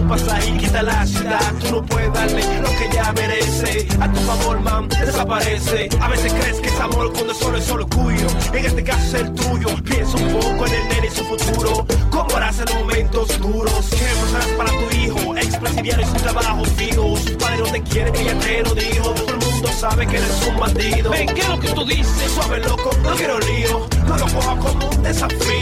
pasaje 0.09 0.51
y 0.51 0.59
quita 0.59 0.83
la 0.83 1.07
ciudad. 1.07 1.55
Tú 1.61 1.73
no 1.73 1.83
puedes 1.87 2.13
darle 2.13 2.43
lo 2.61 2.69
que 2.71 2.87
ella 2.87 3.13
merece. 3.13 3.87
A 4.01 4.11
tu 4.11 4.21
favor, 4.21 4.61
man, 4.61 4.89
desaparece. 4.89 5.89
A 6.01 6.09
veces 6.09 6.33
crees 6.33 6.61
que 6.61 6.69
es 6.69 6.81
amor 6.81 7.13
cuando 7.13 7.35
solo 7.35 7.59
es 7.59 7.65
solo 7.65 7.87
tuyo. 7.87 8.27
En 8.53 8.65
este 8.65 8.83
caso 8.83 9.17
es 9.17 9.23
el 9.23 9.35
tuyo. 9.35 9.69
Piensa 9.85 10.17
un 10.17 10.33
poco 10.33 10.67
en 10.67 10.75
el 10.75 10.89
nene 10.89 11.07
y 11.07 11.11
su 11.11 11.25
futuro. 11.25 11.87
¿Cómo 12.11 12.37
harás 12.37 12.59
en 12.61 12.79
momentos 12.79 13.39
duros? 13.39 13.87
¿Qué 13.91 14.07
harás 14.35 14.47
para 14.57 14.71
tu 14.71 14.97
hijo? 14.97 15.37
Expresidiario 15.37 16.07
y 16.07 16.09
su 16.09 16.25
trabajo 16.25 16.65
fijo. 16.65 17.17
Sus 17.17 17.33
padres 17.33 17.61
no 17.61 17.67
te 17.67 17.83
quieren, 17.83 18.17
ella 18.17 18.39
te 18.41 18.63
lo 18.63 18.75
dijo. 18.75 19.11
Todo 19.11 19.35
el 19.35 19.47
mundo 19.47 19.69
sabe 19.79 20.07
que 20.07 20.17
eres 20.17 20.49
un 20.49 20.59
bandido. 20.59 21.11
Ven, 21.11 21.29
¿qué 21.29 21.41
es 21.41 21.49
lo 21.49 21.61
que 21.61 21.69
tú 21.69 21.85
dices? 21.85 22.33
Suave, 22.33 22.59
loco, 22.61 22.91
no 23.03 23.11
quiero 23.15 23.39
lío. 23.41 23.87
No 24.07 24.17
lo 24.17 24.27
coja 24.27 24.57
como 24.57 24.89
un 24.89 25.03
desafío. 25.03 25.58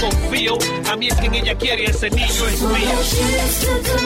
Confío. 0.00 0.58
A 0.90 0.96
mí 0.96 1.08
es 1.08 1.14
quien 1.14 1.34
ella 1.34 1.54
quiere 1.56 1.82
y 1.82 1.86
ese 1.86 2.10
niño 2.10 2.48
es 2.48 2.60
mío. 2.62 3.98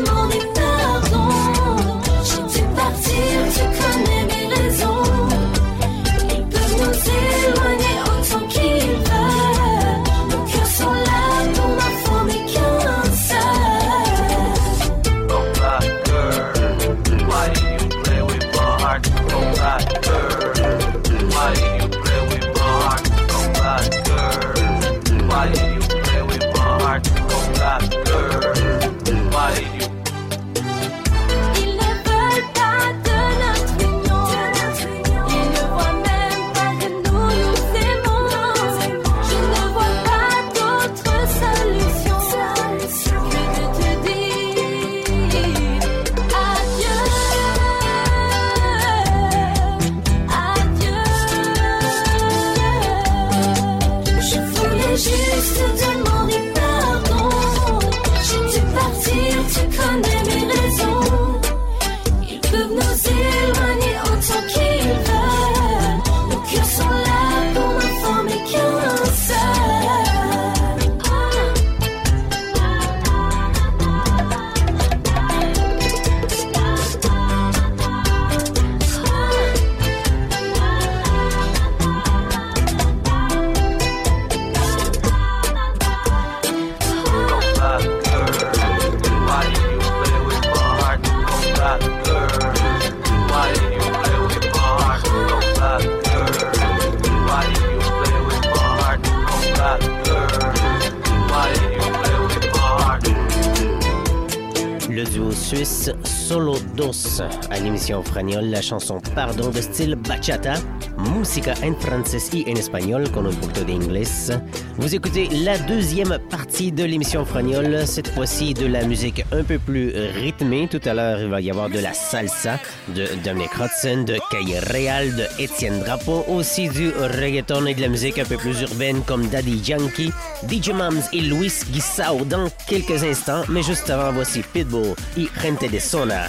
Suisse 105.34 105.90
Solo 106.04 106.56
Dos 106.76 107.20
à 107.50 107.58
l'émission 107.58 108.02
Fragnol, 108.02 108.44
la 108.46 108.62
chanson 108.62 109.00
Pardon 109.14 109.50
de 109.50 109.60
style 109.60 109.94
bachata, 109.94 110.54
música 110.96 111.54
en 111.62 111.74
francés 111.74 112.30
y 112.32 112.44
en 112.50 112.56
espagnol 112.56 113.10
con 113.10 113.26
un 113.26 113.34
poquito 113.34 113.64
de 113.64 113.72
inglés. 113.72 114.30
Vous 114.78 114.94
écoutez 114.94 115.28
la 115.44 115.58
deuxième 115.58 116.18
partie 116.30 116.72
de 116.72 116.84
l'émission 116.84 117.24
Fragnol, 117.24 117.86
cette 117.86 118.08
fois-ci 118.08 118.54
de 118.54 118.66
la 118.66 118.84
musique 118.84 119.24
un 119.32 119.42
peu 119.44 119.58
plus 119.58 119.92
rythmée. 120.14 120.68
Tout 120.68 120.80
à 120.84 120.94
l'heure, 120.94 121.20
il 121.20 121.28
va 121.28 121.40
y 121.40 121.50
avoir 121.50 121.68
de 121.68 121.78
la 121.78 121.92
salsa 121.92 122.58
de 122.88 123.06
Dominic 123.24 123.50
Hudson, 123.58 124.04
de 124.04 124.18
Calle 124.30 124.62
Real, 124.72 125.14
de 125.14 125.24
Étienne 125.38 125.80
Drapeau, 125.80 126.24
aussi 126.28 126.68
du 126.68 126.90
reggaeton 126.90 127.66
et 127.66 127.74
de 127.74 127.80
la 127.80 127.88
musique 127.88 128.18
un 128.18 128.24
peu 128.24 128.36
plus 128.36 128.60
urbaine 128.62 129.02
comme 129.02 129.26
Daddy 129.28 129.62
Yankee, 129.66 130.12
DJ 130.48 130.70
Mams 130.70 131.02
et 131.12 131.20
Luis 131.20 131.52
Guisao 131.70 132.24
dans 132.24 132.48
quelques 132.66 133.04
instants. 133.04 133.42
Mais 133.48 133.62
juste 133.62 133.90
avant, 133.90 134.12
voici 134.12 134.42
Pitbull 134.52 134.94
y 135.22 135.28
Gente 135.28 135.68
de 135.68 135.80
Zona. 135.80 136.28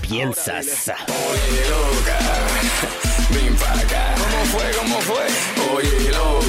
Piensas. 0.00 0.92
Ven 3.30 3.56
pa' 3.56 3.72
acá. 3.72 4.14
¿Cómo 4.14 4.44
fue? 4.44 4.70
¿Cómo 4.78 5.00
fue? 5.00 5.26
Oye, 5.74 6.10
loca. 6.10 6.47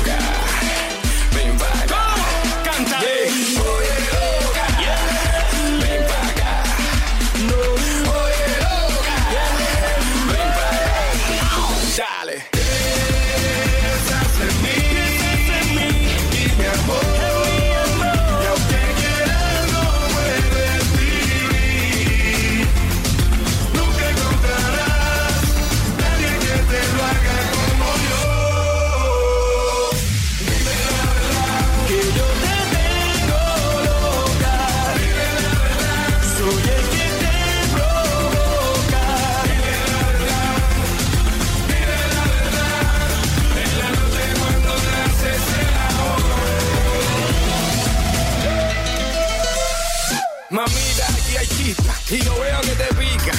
Y 52.12 52.18
yo 52.20 52.34
veo 52.40 52.62
que 52.62 52.76
te 52.76 52.94
pica. 52.96 53.32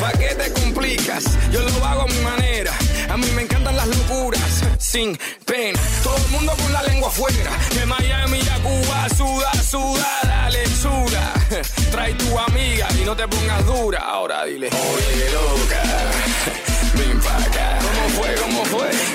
¿Pa' 0.00 0.12
qué 0.12 0.34
te 0.34 0.52
complicas? 0.52 1.24
Yo 1.50 1.60
lo 1.60 1.84
hago 1.84 2.02
a 2.02 2.06
mi 2.06 2.20
manera. 2.20 2.72
A 3.08 3.16
mí 3.16 3.26
me 3.34 3.42
encantan 3.42 3.76
las 3.76 3.86
locuras, 3.86 4.62
sin 4.78 5.18
pena. 5.44 5.80
Todo 6.02 6.16
el 6.16 6.30
mundo 6.30 6.52
con 6.56 6.72
la 6.72 6.82
lengua 6.82 7.08
afuera. 7.08 7.50
De 7.74 7.86
Miami 7.86 8.40
a 8.40 8.58
Cuba, 8.62 9.08
suda, 9.16 9.52
suda, 9.62 10.08
dale. 10.24 10.70
Trae 11.90 12.14
tu 12.14 12.38
amiga 12.38 12.86
y 13.00 13.04
no 13.04 13.16
te 13.16 13.26
pongas 13.26 13.66
dura. 13.66 13.98
Ahora 13.98 14.44
dile, 14.44 14.68
oye, 14.68 15.30
loca, 15.32 15.82
ven 16.94 17.20
pa' 17.20 17.36
acá. 17.36 17.78
¿Cómo 17.80 18.08
fue? 18.10 18.34
¿Cómo 18.36 18.64
fue? 18.66 19.09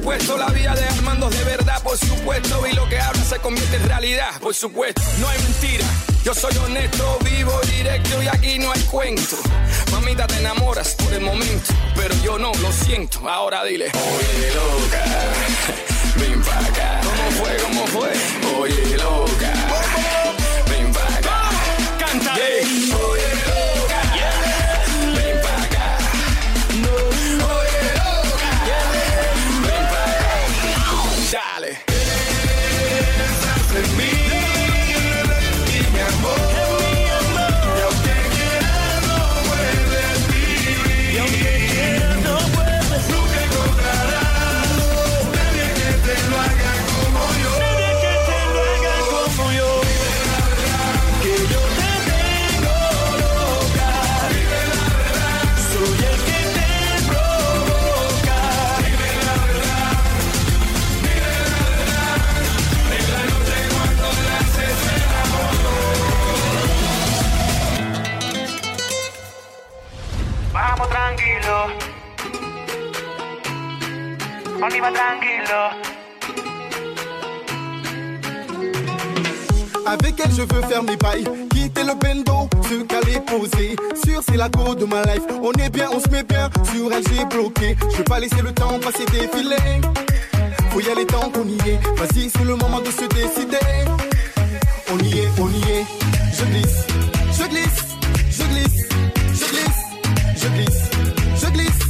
Supuesto, 0.00 0.38
la 0.38 0.46
vida 0.46 0.74
de 0.74 0.84
Armando 0.84 1.28
es 1.28 1.38
de 1.38 1.44
verdad, 1.44 1.82
por 1.82 1.98
supuesto. 1.98 2.66
Y 2.66 2.72
lo 2.72 2.88
que 2.88 2.98
habla 2.98 3.22
se 3.22 3.38
convierte 3.38 3.76
en 3.76 3.86
realidad, 3.86 4.40
por 4.40 4.54
supuesto. 4.54 5.02
No 5.18 5.28
hay 5.28 5.38
mentira. 5.42 5.84
Yo 6.24 6.32
soy 6.34 6.56
honesto, 6.56 7.18
vivo 7.22 7.52
directo 7.76 8.22
y 8.22 8.28
aquí 8.28 8.58
no 8.58 8.72
hay 8.72 8.80
cuento. 8.84 9.36
Mamita, 9.92 10.26
te 10.26 10.38
enamoras 10.38 10.94
por 10.94 11.12
el 11.12 11.20
momento, 11.20 11.74
pero 11.94 12.14
yo 12.22 12.38
no, 12.38 12.52
lo 12.62 12.72
siento. 12.72 13.28
Ahora 13.28 13.62
dile, 13.64 13.86
oye, 13.92 14.54
loca, 14.54 15.04
ven 16.16 16.42
pa' 16.42 16.58
acá. 16.58 17.00
¿Cómo 17.02 17.30
fue? 17.32 17.56
¿Cómo 17.56 17.86
fue? 17.86 18.12
Oye, 18.58 18.96
loca, 18.96 19.52
la 84.40 84.48
go 84.48 84.74
de 84.74 84.86
ma 84.86 85.02
life. 85.02 85.26
On 85.42 85.52
est 85.52 85.68
bien, 85.68 85.88
on 85.92 86.00
se 86.00 86.08
met 86.08 86.22
bien. 86.22 86.48
Sur 86.72 86.90
elle, 86.92 87.04
j'ai 87.10 87.24
bloqué. 87.26 87.76
Je 87.92 87.96
veux 87.98 88.04
pas 88.04 88.18
laisser 88.18 88.40
le 88.42 88.52
temps 88.52 88.78
passer 88.80 89.04
défiler. 89.12 89.80
Faut 90.70 90.80
y 90.80 90.88
aller 90.88 91.04
tant 91.04 91.28
qu'on 91.30 91.46
y 91.46 91.58
est. 91.68 91.78
Vas-y, 91.98 92.30
c'est 92.30 92.44
le 92.44 92.56
moment 92.56 92.80
de 92.80 92.90
se 92.90 93.06
décider. 93.18 93.66
On 94.92 94.98
y 94.98 95.18
est, 95.18 95.28
on 95.38 95.48
y 95.48 95.62
est. 95.76 95.84
Je 96.36 96.44
glisse, 96.50 96.80
je 97.38 97.44
glisse, 97.52 97.80
je 98.38 98.44
glisse, 98.50 98.80
je 99.40 99.46
glisse, 99.52 99.82
je 100.40 100.48
glisse, 100.54 100.84
je 101.42 101.48
glisse, 101.54 101.82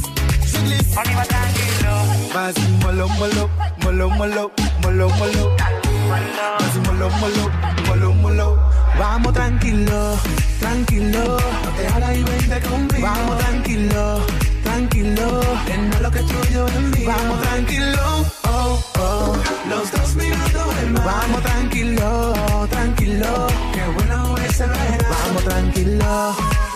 je 0.51 0.59
glisse. 0.65 0.91
On 0.97 1.09
y 1.09 1.13
va 1.19 1.25
tranquilo. 1.31 1.93
Vas-y, 2.33 2.65
mollo, 2.83 3.07
mollo, 3.19 3.49
mollo, 3.83 4.09
mollo, 4.09 4.51
mollo, 4.83 5.09
mollo. 5.19 5.43
Vas-y, 6.59 6.79
mollo, 6.85 7.09
mollo, 7.21 7.43
mollo, 7.87 8.13
mollo. 8.13 8.80
Vamos 9.01 9.33
tranquilo, 9.33 10.15
tranquilo. 10.59 11.39
No 11.63 11.71
te 11.71 12.19
y 12.19 12.23
vente 12.23 12.59
conmigo. 12.69 13.01
Vamos 13.01 13.37
tranquilo, 13.39 14.19
tranquilo. 14.61 15.41
Es 15.65 16.01
lo 16.01 16.11
que 16.11 16.19
es 16.19 16.25
tuyo 16.27 16.67
es 16.67 16.81
mío. 16.81 17.07
Vamos 17.07 17.41
tranquilo, 17.41 18.25
oh, 18.43 18.83
oh. 18.99 19.37
Los 19.67 19.91
dos 19.91 20.15
mirando 20.15 20.71
el 20.83 20.91
mar. 20.91 21.03
Vamos 21.03 21.41
tranquilo, 21.41 22.33
tranquilo. 22.69 23.47
Qué 23.73 23.87
bueno 23.95 24.37
es 24.37 24.59
el 24.59 24.69
verano. 24.69 25.03
Vamos 25.09 25.43
tranquilo. 25.45 26.70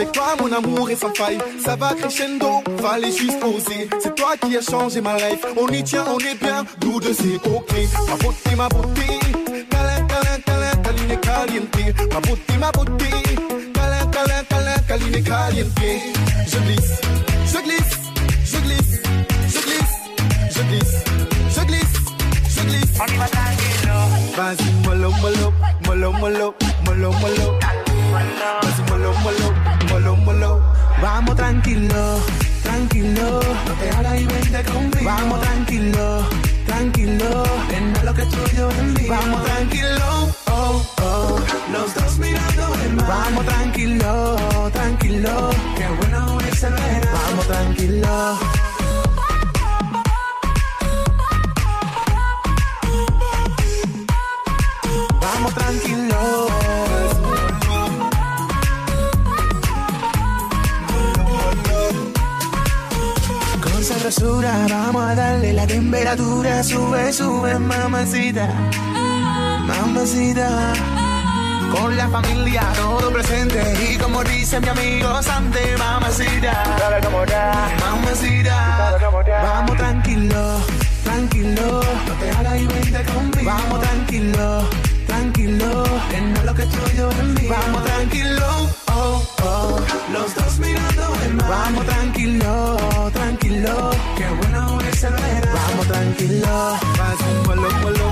Avec 0.00 0.12
toi, 0.12 0.34
mon 0.40 0.50
amour 0.50 0.88
est 0.88 0.96
sans 0.96 1.12
faille. 1.12 1.36
Ça 1.62 1.76
va 1.76 1.92
crescendo, 1.92 2.62
fallait 2.80 3.12
juste 3.12 3.44
oser. 3.44 3.86
C'est 4.00 4.14
toi 4.14 4.34
qui 4.40 4.56
as 4.56 4.62
changé 4.62 5.02
ma 5.02 5.14
life. 5.18 5.44
On 5.58 5.68
y 5.68 5.84
tient, 5.84 6.06
on 6.08 6.18
est 6.20 6.40
bien, 6.42 6.64
nous 6.82 7.00
deux 7.00 7.12
c'est 7.12 7.36
ok. 7.46 7.70
Ma 8.08 8.16
beauté, 8.16 8.56
ma 8.56 8.68
beauté. 8.70 9.02
Calin, 9.68 10.06
calin, 10.06 10.40
calin, 10.46 10.82
caline 10.82 11.20
caliente. 11.20 12.12
Ma 12.14 12.20
beauté, 12.20 12.56
ma 12.58 12.70
beauté. 12.72 13.10
Calin, 13.74 14.06
calin, 14.10 14.42
calin, 14.48 14.74
caline 14.88 15.22
caliente. 15.22 15.68
Je 16.46 16.56
glisse, 16.56 17.00
je 17.44 17.58
glisse, 17.58 17.98
je 18.46 18.58
glisse, 18.58 19.02
je 19.48 19.60
glisse, 19.60 20.00
je 20.48 20.62
glisse, 20.62 21.04
je 21.50 21.62
glisse, 21.66 21.92
je 22.56 22.62
glisse. 22.62 23.00
On 23.02 23.12
y 23.12 23.18
va. 23.18 23.26
Vas-y, 24.34 24.72
mollo, 24.86 25.10
mollo, 25.20 25.52
mollo, 25.84 26.12
mollo, 26.12 26.54
mollo, 26.86 27.12
mollo. 27.20 27.58
Vas-y, 28.62 28.90
mollo, 28.90 29.12
mollo. 29.22 29.79
Vamos 31.02 31.34
tranquilo, 31.34 32.20
tranquilo. 32.62 33.40
No 33.66 33.72
te 33.74 33.90
hagas 33.90 34.20
y 34.20 34.26
vente 34.26 34.62
conmigo. 34.64 35.04
Vamos 35.04 35.40
tranquilo, 35.40 36.28
tranquilo. 36.66 37.44
Es 37.70 38.04
lo 38.04 38.14
que 38.14 38.22
tuyo 38.26 38.68
mío. 38.98 39.08
Vamos 39.08 39.44
tranquilo, 39.44 40.34
oh, 40.46 40.86
oh. 41.02 41.40
Los 41.72 41.94
dos 41.94 42.18
mirando 42.18 42.74
el 42.84 42.92
mar. 42.94 43.08
Vamos 43.08 43.46
tranquilo, 43.46 44.36
tranquilo. 44.72 45.50
Qué 45.76 45.86
bueno 45.88 46.38
es 46.40 46.62
el 46.62 46.72
verano. 46.74 47.18
Vamos 47.28 47.46
tranquilo. 47.46 48.69
Vamos 64.68 65.04
a 65.04 65.14
darle 65.14 65.52
la 65.52 65.66
temperatura. 65.68 66.64
Sube, 66.64 67.12
sube, 67.12 67.56
mamacita. 67.60 68.48
Mamacita. 69.62 70.72
Con 71.70 71.96
la 71.96 72.08
familia 72.08 72.62
todo 72.74 73.12
presente. 73.12 73.62
Y 73.88 73.96
como 73.98 74.24
dice 74.24 74.60
mi 74.60 74.68
amigo 74.68 75.22
Sante, 75.22 75.76
mamacita. 75.78 76.64
Mamacita. 77.80 78.98
Vamos 79.44 79.76
tranquilo, 79.76 80.60
tranquilo. 81.04 81.80
No 82.08 82.14
te 82.14 82.32
y. 82.32 83.44
Vamos 83.44 83.80
tranquilo, 83.80 84.68
tranquilo. 85.06 85.84
Lo 86.44 86.54
que 86.54 86.62
estoy. 86.62 87.48
Vamos 87.48 87.84
tranquilo. 87.84 88.46
Oh, 88.92 89.22
oh. 89.44 89.80
Los 90.12 90.34
dos 90.34 90.58
mirando 90.58 91.14
el 91.24 91.34
mar. 91.34 91.48
Vamos 91.48 91.86
tranquilo 91.86 92.79
qué 93.50 94.28
bueno 94.38 94.78
es 94.80 95.02
el 95.02 95.12
verano. 95.12 95.46
Vamos 95.52 95.86
tranquilo, 95.88 96.78
más 96.98 97.20
un 97.20 97.42
vuelo, 97.44 97.68
vuelo. 97.82 98.08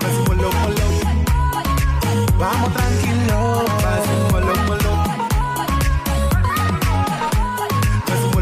Más 0.00 0.12
un 0.12 0.24
vuelo, 0.26 0.50
vuelo. 0.62 0.86
Vamos 2.38 2.74
tranquilo, 2.74 3.64
más 3.82 4.06
un 4.08 4.28
vuelo, 4.30 4.52
vuelo. 4.66 4.92
Más 8.06 8.20
un. 8.24 8.32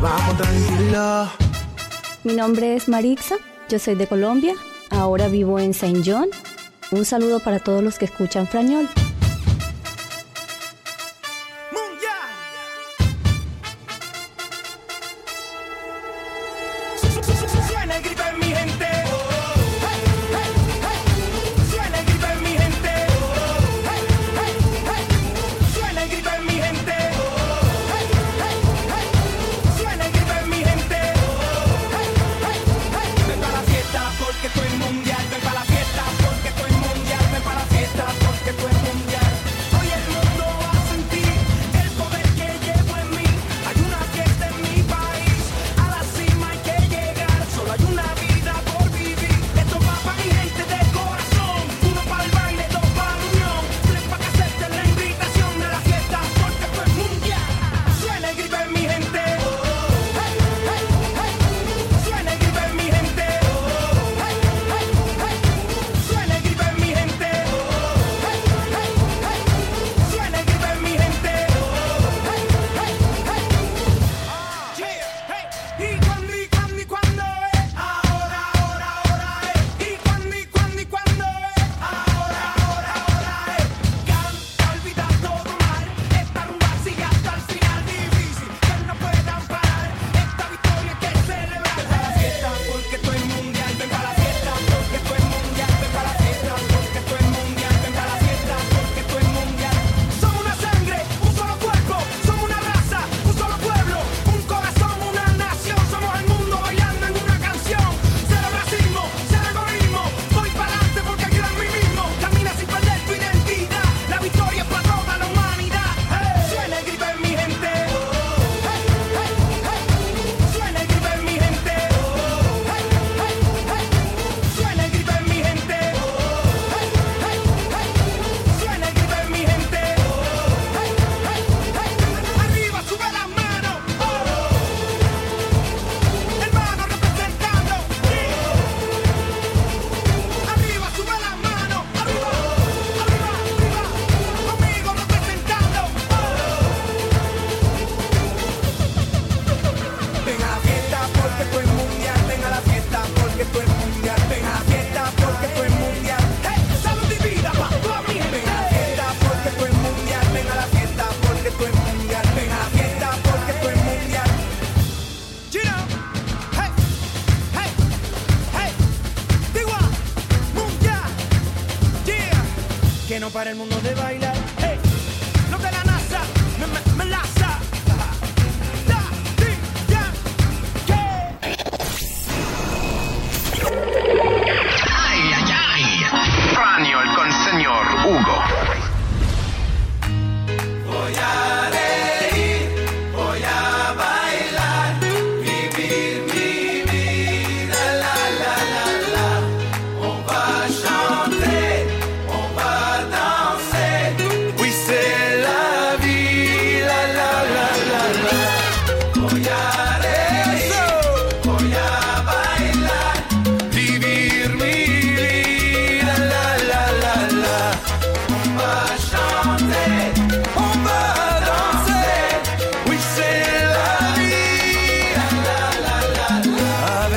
Vamos 0.00 0.36
tranquilo. 0.36 1.28
Mi 2.24 2.34
nombre 2.34 2.74
es 2.74 2.88
Marixa, 2.88 3.36
yo 3.68 3.78
soy 3.78 3.94
de 3.94 4.08
Colombia, 4.08 4.54
ahora 4.90 5.28
vivo 5.28 5.60
en 5.60 5.72
Saint 5.72 6.04
John. 6.04 6.28
Un 6.90 7.04
saludo 7.04 7.38
para 7.40 7.60
todos 7.60 7.82
los 7.82 7.98
que 7.98 8.06
escuchan 8.06 8.48
Frañol. 8.48 8.88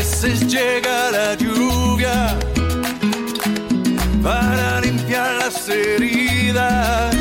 veces 0.09 0.47
llega 0.47 1.11
la 1.11 1.35
lluvia 1.35 2.35
para 4.23 4.81
limpiar 4.81 5.35
las 5.35 5.69
heridas. 5.69 7.15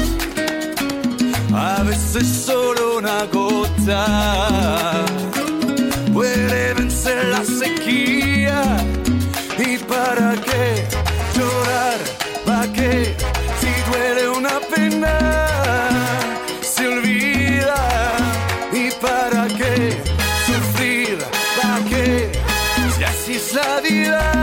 A 1.52 1.82
veces 1.82 2.26
solo 2.26 2.98
una 2.98 3.24
gota. 3.26 5.04
vida. 23.80 24.37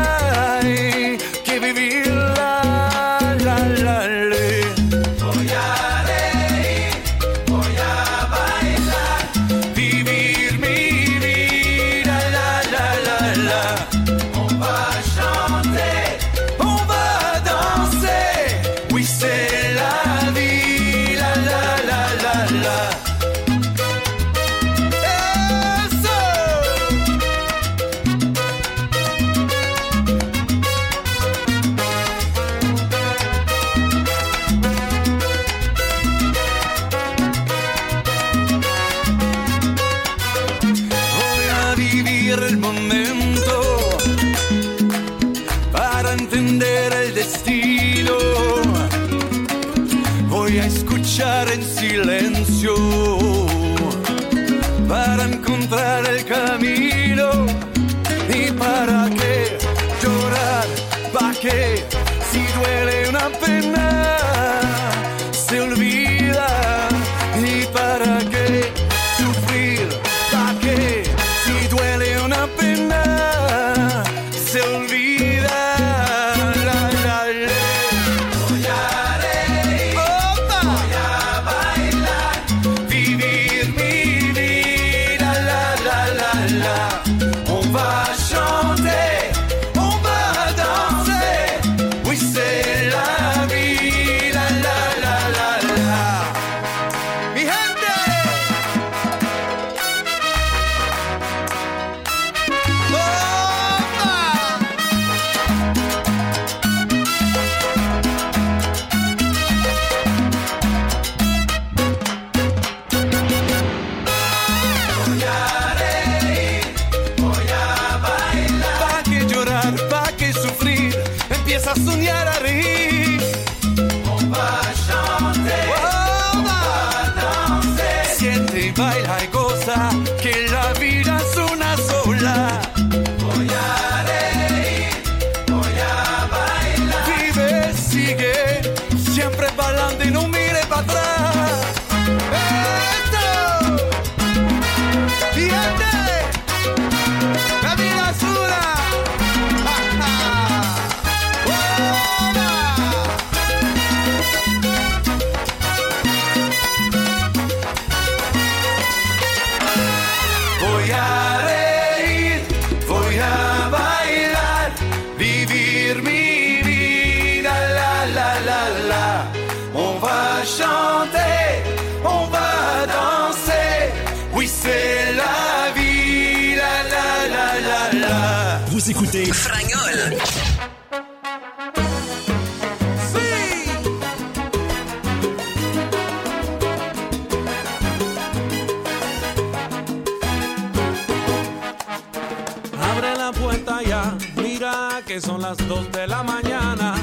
son 195.21 195.41
las 195.41 195.57
2 195.67 195.91
de 195.91 196.07
la 196.07 196.23
mañana 196.23 196.95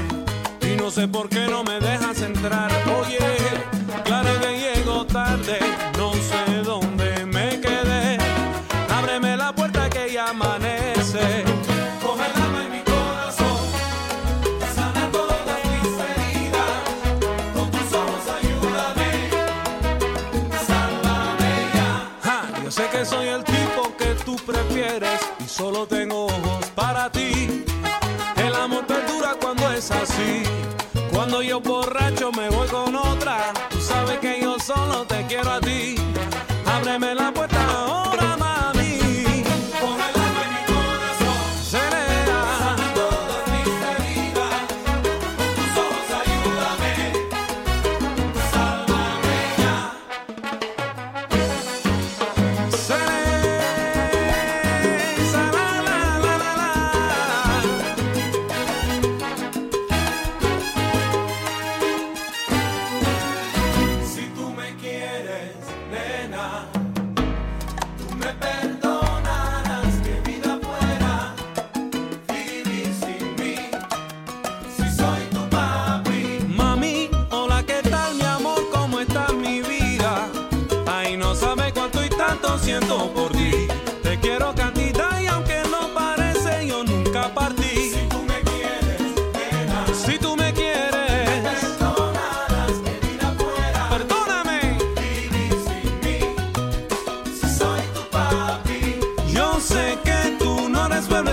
y 0.61 0.77
no 0.77 0.91
sé 0.91 1.09
por 1.09 1.29
qué 1.29 1.47
no 1.47 1.65
me 1.65 1.81
dejas 1.81 2.21
entrar. 2.21 2.71
Oye, 3.01 3.19
claro 4.05 4.29
que 4.41 4.59
llego 4.59 5.07
tarde, 5.07 5.59
no 5.97 6.13
sé 6.13 6.63
dónde 6.63 7.25
me 7.27 7.61
quedé. 7.61 8.19
Ábreme 8.91 9.37
la 9.37 9.55
puerta 9.55 9.89
que 9.89 10.13
ya 10.13 10.29
amanece. 10.29 11.45
Sé 22.73 22.89
que 22.89 23.05
soy 23.05 23.29
el 23.29 23.45
tipo 23.45 23.95
que 23.99 24.15
tú 24.25 24.35
prefieres 24.47 25.21
y 25.45 25.47
solo 25.47 25.87
tengo 25.87 26.25
ojos 26.25 26.65
para 26.75 27.13
ti 27.13 27.62
así. 29.91 30.43
Cuando 31.13 31.43
yo 31.43 31.61
borracho 31.61 32.31
me 32.33 32.49
voy 32.51 32.69
con 32.69 32.95
otra, 32.95 33.53
tú 33.71 33.81
sabes 33.81 34.19
que 34.19 34.41
yo 34.41 34.59
solo 34.59 35.05
te 35.07 35.27
quiero 35.27 35.51
a 35.51 35.61
ti. 35.61 35.97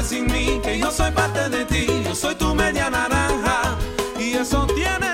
sin 0.03 0.25
mí, 0.27 0.59
que 0.63 0.79
yo 0.79 0.91
soy 0.91 1.11
parte 1.11 1.49
de 1.49 1.65
ti, 1.65 1.85
yo 2.03 2.15
soy 2.15 2.35
tu 2.35 2.55
media 2.55 2.89
naranja 2.89 3.77
y 4.19 4.33
eso 4.33 4.65
tiene 4.67 5.08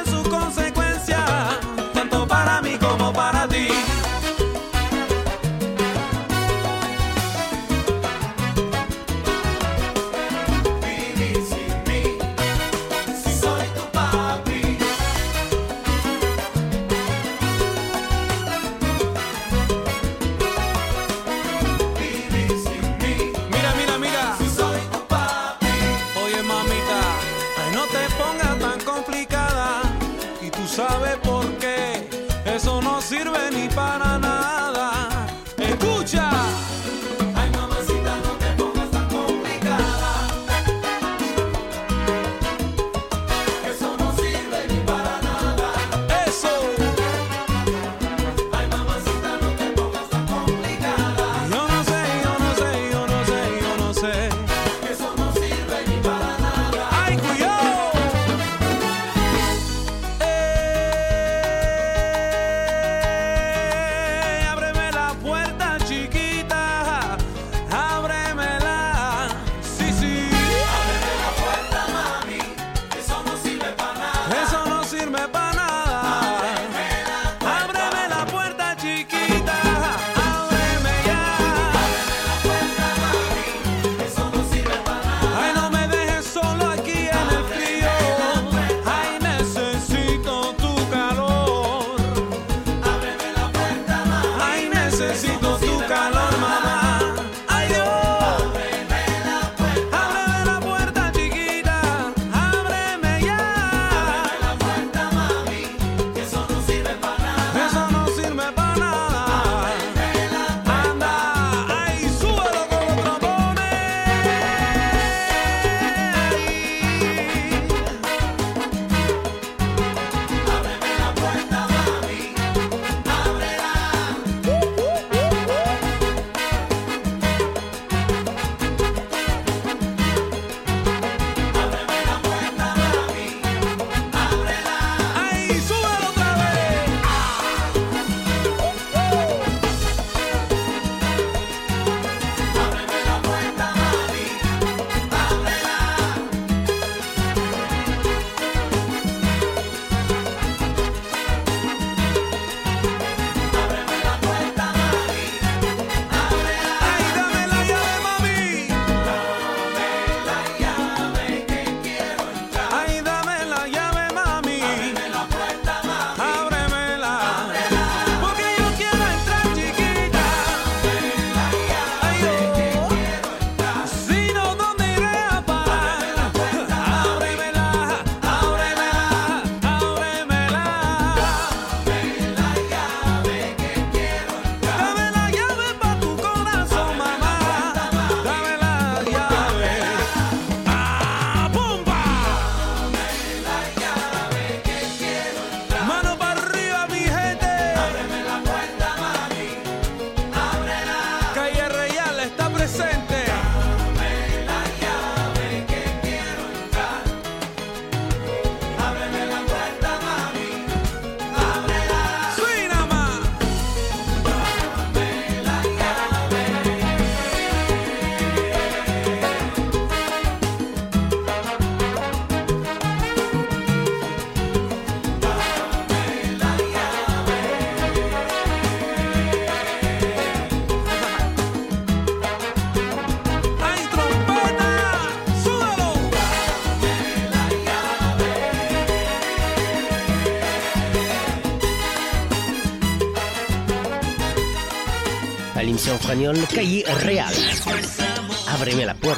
Real. 246.66 247.30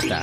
La. 0.09 0.21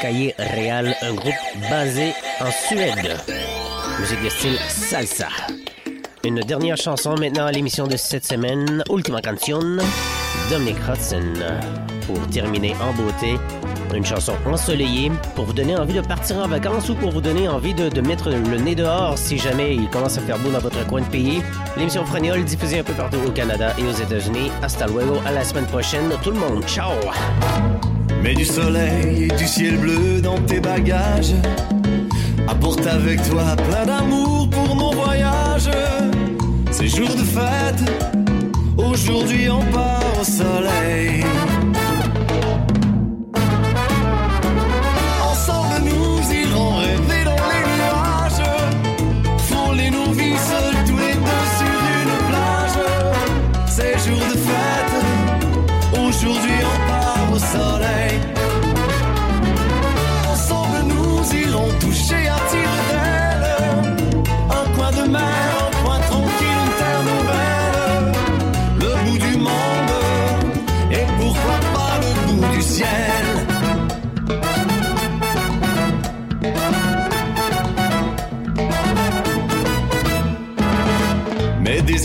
Cahier 0.00 0.34
Real, 0.38 0.96
un 1.02 1.12
groupe 1.12 1.34
basé 1.70 2.14
en 2.40 2.50
Suède. 2.50 3.18
Musique 4.00 4.22
de 4.22 4.28
style 4.30 4.58
salsa. 4.68 5.28
Une 6.24 6.40
dernière 6.40 6.78
chanson 6.78 7.16
maintenant 7.16 7.44
à 7.44 7.52
l'émission 7.52 7.86
de 7.86 7.98
cette 7.98 8.24
semaine, 8.24 8.82
Ultima 8.90 9.20
Canción, 9.20 9.76
Dominic 10.50 10.78
Hudson. 10.88 11.34
Pour 12.06 12.26
terminer 12.28 12.74
en 12.76 12.94
beauté, 12.94 13.36
une 13.96 14.04
chanson 14.04 14.34
ensoleillée 14.46 15.10
pour 15.34 15.44
vous 15.44 15.52
donner 15.52 15.76
envie 15.76 15.94
de 15.94 16.00
partir 16.00 16.38
en 16.38 16.48
vacances 16.48 16.88
ou 16.88 16.94
pour 16.94 17.10
vous 17.10 17.20
donner 17.20 17.48
envie 17.48 17.74
de, 17.74 18.00
mettre 18.00 18.30
le 18.30 18.58
nez 18.58 18.74
dehors 18.74 19.16
si 19.18 19.38
jamais 19.38 19.74
il 19.74 19.88
commence 19.88 20.18
à 20.18 20.20
faire 20.20 20.38
beau 20.38 20.50
dans 20.50 20.60
votre 20.60 20.86
coin 20.86 21.00
de 21.00 21.06
pays. 21.06 21.42
L'émission 21.76 22.04
Fragnol 22.04 22.44
diffusée 22.44 22.80
un 22.80 22.84
peu 22.84 22.92
partout 22.92 23.18
au 23.26 23.30
Canada 23.30 23.74
et 23.78 23.82
aux 23.84 23.92
États-Unis. 23.92 24.50
Hasta 24.62 24.86
luego, 24.86 25.18
à 25.26 25.32
la 25.32 25.44
semaine 25.44 25.66
prochaine. 25.66 26.10
Tout 26.22 26.30
le 26.30 26.38
monde, 26.38 26.64
ciao! 26.64 26.92
Mets 28.22 28.34
du 28.34 28.44
soleil 28.44 29.24
et 29.24 29.36
du 29.36 29.46
ciel 29.46 29.76
bleu 29.78 30.20
dans 30.20 30.38
tes 30.40 30.60
bagages. 30.60 31.34
Apporte 32.48 32.86
avec 32.86 33.22
toi 33.28 33.56
plein 33.68 33.86
d'amour 33.86 34.48
pour 34.50 34.74
nos 34.74 34.92
voyages. 34.92 35.70
C'est 36.70 36.88
jour 36.88 37.08
de 37.08 37.24
fête, 37.24 37.82
aujourd'hui 38.76 39.48
on 39.50 39.62
part 39.72 40.02
au 40.20 40.24
soleil. 40.24 41.24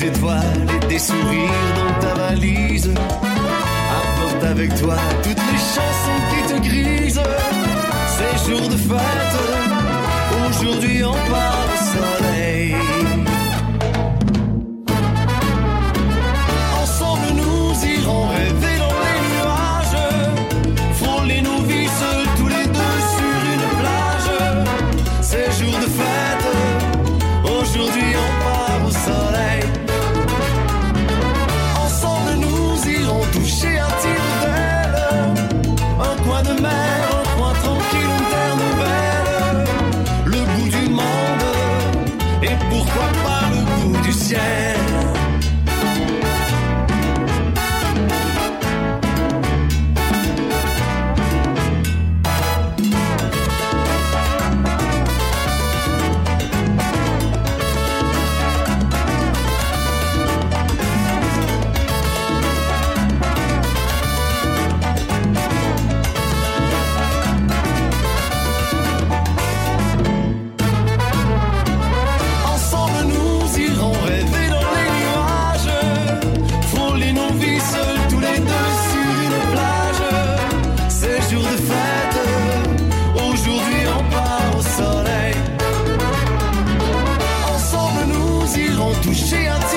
Des 0.03 0.09
étoiles 0.09 0.67
et 0.75 0.87
des 0.87 0.99
sourires 0.99 1.73
dans 1.75 1.99
ta 1.99 2.13
valise. 2.13 2.93
Apporte 4.01 4.43
avec 4.43 4.75
toi 4.75 4.95
toutes 5.23 5.37
les 5.37 5.57
chansons 5.57 6.21
qui 6.29 6.53
te 6.53 6.67
grisent. 6.67 7.21
C'est 8.17 8.49
jour 8.49 8.67
de 8.69 8.75
fête, 8.75 9.35
aujourd'hui 10.49 11.03
on 11.03 11.13
part 11.13 11.67
au 11.73 11.77
soleil. 11.97 12.75
touché 89.03 89.49
un 89.49 89.72